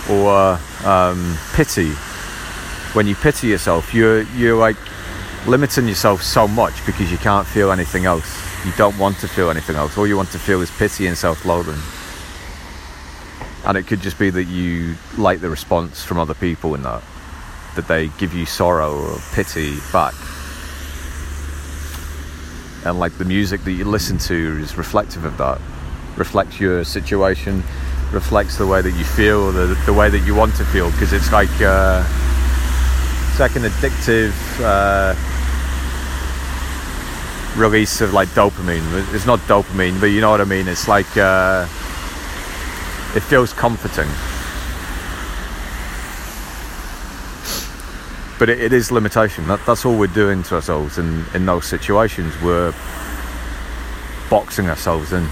or 0.09 0.57
um, 0.89 1.37
pity. 1.51 1.89
When 2.93 3.05
you 3.05 3.15
pity 3.15 3.47
yourself, 3.47 3.93
you're 3.93 4.21
you're 4.37 4.57
like 4.57 4.77
limiting 5.45 5.89
yourself 5.89 6.23
so 6.23 6.47
much 6.47 6.85
because 6.85 7.11
you 7.11 7.17
can't 7.17 7.45
feel 7.45 7.69
anything 7.69 8.05
else. 8.05 8.33
You 8.65 8.71
don't 8.77 8.97
want 8.97 9.17
to 9.17 9.27
feel 9.27 9.49
anything 9.49 9.75
else. 9.75 9.97
All 9.97 10.07
you 10.07 10.15
want 10.15 10.31
to 10.31 10.39
feel 10.39 10.61
is 10.61 10.71
pity 10.71 11.07
and 11.07 11.17
self-loathing 11.17 11.81
and 13.65 13.77
it 13.77 13.87
could 13.87 14.01
just 14.01 14.19
be 14.19 14.29
that 14.29 14.45
you 14.45 14.95
like 15.17 15.39
the 15.39 15.49
response 15.49 16.03
from 16.03 16.19
other 16.19 16.33
people 16.33 16.75
in 16.75 16.83
that 16.83 17.03
that 17.75 17.87
they 17.87 18.09
give 18.19 18.33
you 18.33 18.45
sorrow 18.45 18.93
or 18.93 19.17
pity 19.33 19.77
back. 19.91 20.13
And 22.85 22.99
like 22.99 23.17
the 23.17 23.25
music 23.25 23.63
that 23.63 23.71
you 23.71 23.85
listen 23.85 24.17
to 24.19 24.59
is 24.61 24.77
reflective 24.77 25.25
of 25.25 25.37
that. 25.37 25.59
Reflects 26.17 26.59
your 26.59 26.83
situation 26.83 27.63
reflects 28.11 28.59
the 28.59 28.67
way 28.67 28.79
that 28.79 28.91
you 28.91 29.03
feel 29.03 29.51
the, 29.51 29.75
the 29.87 29.93
way 29.93 30.07
that 30.07 30.19
you 30.19 30.35
want 30.35 30.55
to 30.55 30.63
feel 30.65 30.91
because 30.91 31.13
it's 31.13 31.31
like 31.31 31.49
uh, 31.61 32.05
it's 33.31 33.39
like 33.39 33.55
an 33.55 33.63
addictive 33.63 34.33
uh, 34.61 35.15
release 37.59 38.01
of 38.01 38.13
like 38.13 38.27
dopamine. 38.29 38.83
It's 39.15 39.25
not 39.25 39.39
dopamine 39.41 39.99
but 39.99 40.07
you 40.07 40.21
know 40.21 40.29
what 40.29 40.41
I 40.41 40.45
mean? 40.45 40.67
It's 40.67 40.87
like 40.87 41.17
uh, 41.17 41.67
it 43.15 43.21
feels 43.21 43.53
comforting. 43.53 44.07
But 48.39 48.49
it, 48.49 48.59
it 48.59 48.73
is 48.73 48.91
limitation. 48.91 49.47
That, 49.47 49.63
that's 49.65 49.85
all 49.85 49.97
we're 49.97 50.07
doing 50.07 50.43
to 50.43 50.55
ourselves 50.55 50.97
in, 50.97 51.23
in 51.33 51.45
those 51.45 51.65
situations. 51.65 52.33
We're 52.41 52.73
boxing 54.29 54.67
ourselves 54.67 55.13
in. 55.13 55.23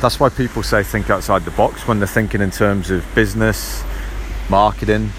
That's 0.00 0.20
why 0.20 0.28
people 0.28 0.62
say 0.62 0.82
think 0.82 1.10
outside 1.10 1.44
the 1.44 1.50
box 1.52 1.88
when 1.88 1.98
they're 1.98 2.06
thinking 2.06 2.40
in 2.40 2.50
terms 2.50 2.90
of 2.90 3.04
business, 3.14 3.82
marketing. 4.48 5.10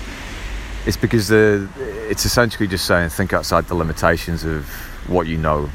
It's 0.85 0.97
because 0.97 1.29
it's 1.31 2.25
essentially 2.25 2.67
just 2.67 2.85
saying 2.85 3.09
think 3.09 3.33
outside 3.33 3.65
the 3.65 3.75
limitations 3.75 4.43
of 4.43 4.65
what 5.07 5.27
you 5.27 5.37
know 5.37 5.69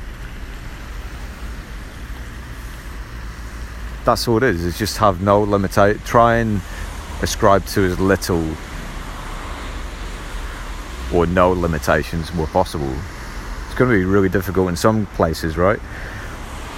that's 4.06 4.26
all 4.26 4.38
it 4.38 4.42
is. 4.44 4.64
Is 4.64 4.78
just 4.78 4.96
have 4.98 5.20
no 5.20 5.42
limitation. 5.42 6.00
Try 6.04 6.36
and 6.36 6.62
ascribe 7.20 7.66
to 7.66 7.84
as 7.84 8.00
little 8.00 8.44
or 11.12 11.26
no 11.26 11.50
limitations 11.50 12.32
where 12.32 12.46
possible. 12.46 12.92
It's 13.66 13.74
going 13.74 13.90
to 13.90 13.96
be 13.96 14.04
really 14.04 14.28
difficult 14.28 14.70
in 14.70 14.76
some 14.76 15.06
places, 15.06 15.58
right? 15.58 15.78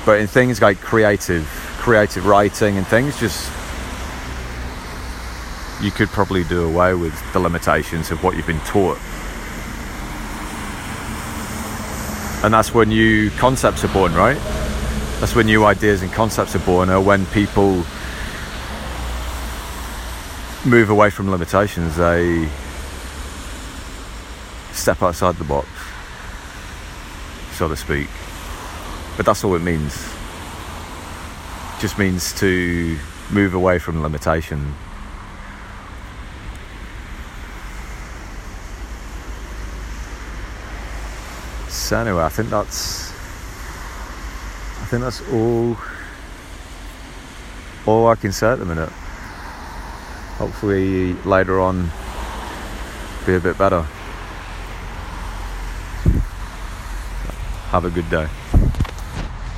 But 0.05 0.21
in 0.21 0.27
things 0.27 0.61
like 0.61 0.81
creative, 0.81 1.47
creative 1.79 2.27
writing 2.27 2.77
and 2.77 2.87
things, 2.87 3.19
just 3.21 3.51
you 5.83 5.91
could 5.93 6.09
probably 6.09 6.45
do 6.45 6.67
away 6.67 6.95
with 6.95 7.15
the 7.33 7.39
limitations 7.39 8.11
of 8.11 8.25
what 8.25 8.37
you've 8.37 8.47
been 8.47 8.61
taught. 8.61 8.99
And 12.43 12.55
that's 12.55 12.73
when 12.73 12.89
new 12.89 13.31
concepts 13.33 13.85
are 13.85 13.89
born, 13.89 14.15
right? 14.15 14.39
That's 15.21 15.35
where 15.35 15.45
new 15.45 15.65
ideas 15.65 16.03
and 16.03 16.13
concepts 16.13 16.55
are 16.55 16.61
born 16.61 16.91
or 16.91 17.01
when 17.01 17.27
people 17.27 17.85
move 20.65 20.91
away 20.91 21.11
from 21.11 21.31
limitations. 21.31 21.97
They 21.97 22.49
step 24.73 25.03
outside 25.03 25.37
the 25.37 25.45
box 25.45 25.69
so 27.59 27.67
to 27.67 27.75
speak. 27.75 28.07
But 29.17 29.27
that's 29.27 29.43
all 29.43 29.57
it 29.57 29.63
means. 29.63 29.93
It 31.77 31.81
just 31.81 31.99
means 31.99 32.33
to 32.39 32.97
move 33.33 33.53
away 33.53 33.81
from 33.81 34.01
limitation. 34.01 34.75
So 41.69 41.99
anyway 41.99 42.23
i 42.23 42.29
think 42.29 42.51
that's 42.51 43.08
think 44.89 45.03
that's 45.03 45.21
all 45.33 45.77
all 47.85 48.09
I 48.09 48.15
can 48.15 48.33
say 48.33 48.53
at 48.53 48.59
the 48.59 48.65
minute. 48.65 48.89
Hopefully 50.39 51.13
later 51.25 51.61
on 51.61 51.91
be 53.27 53.35
a 53.35 53.41
bit 53.41 53.59
better. 53.59 53.83
Have 57.71 57.85
a 57.85 57.91
good 57.91 58.09
day. 58.09 58.29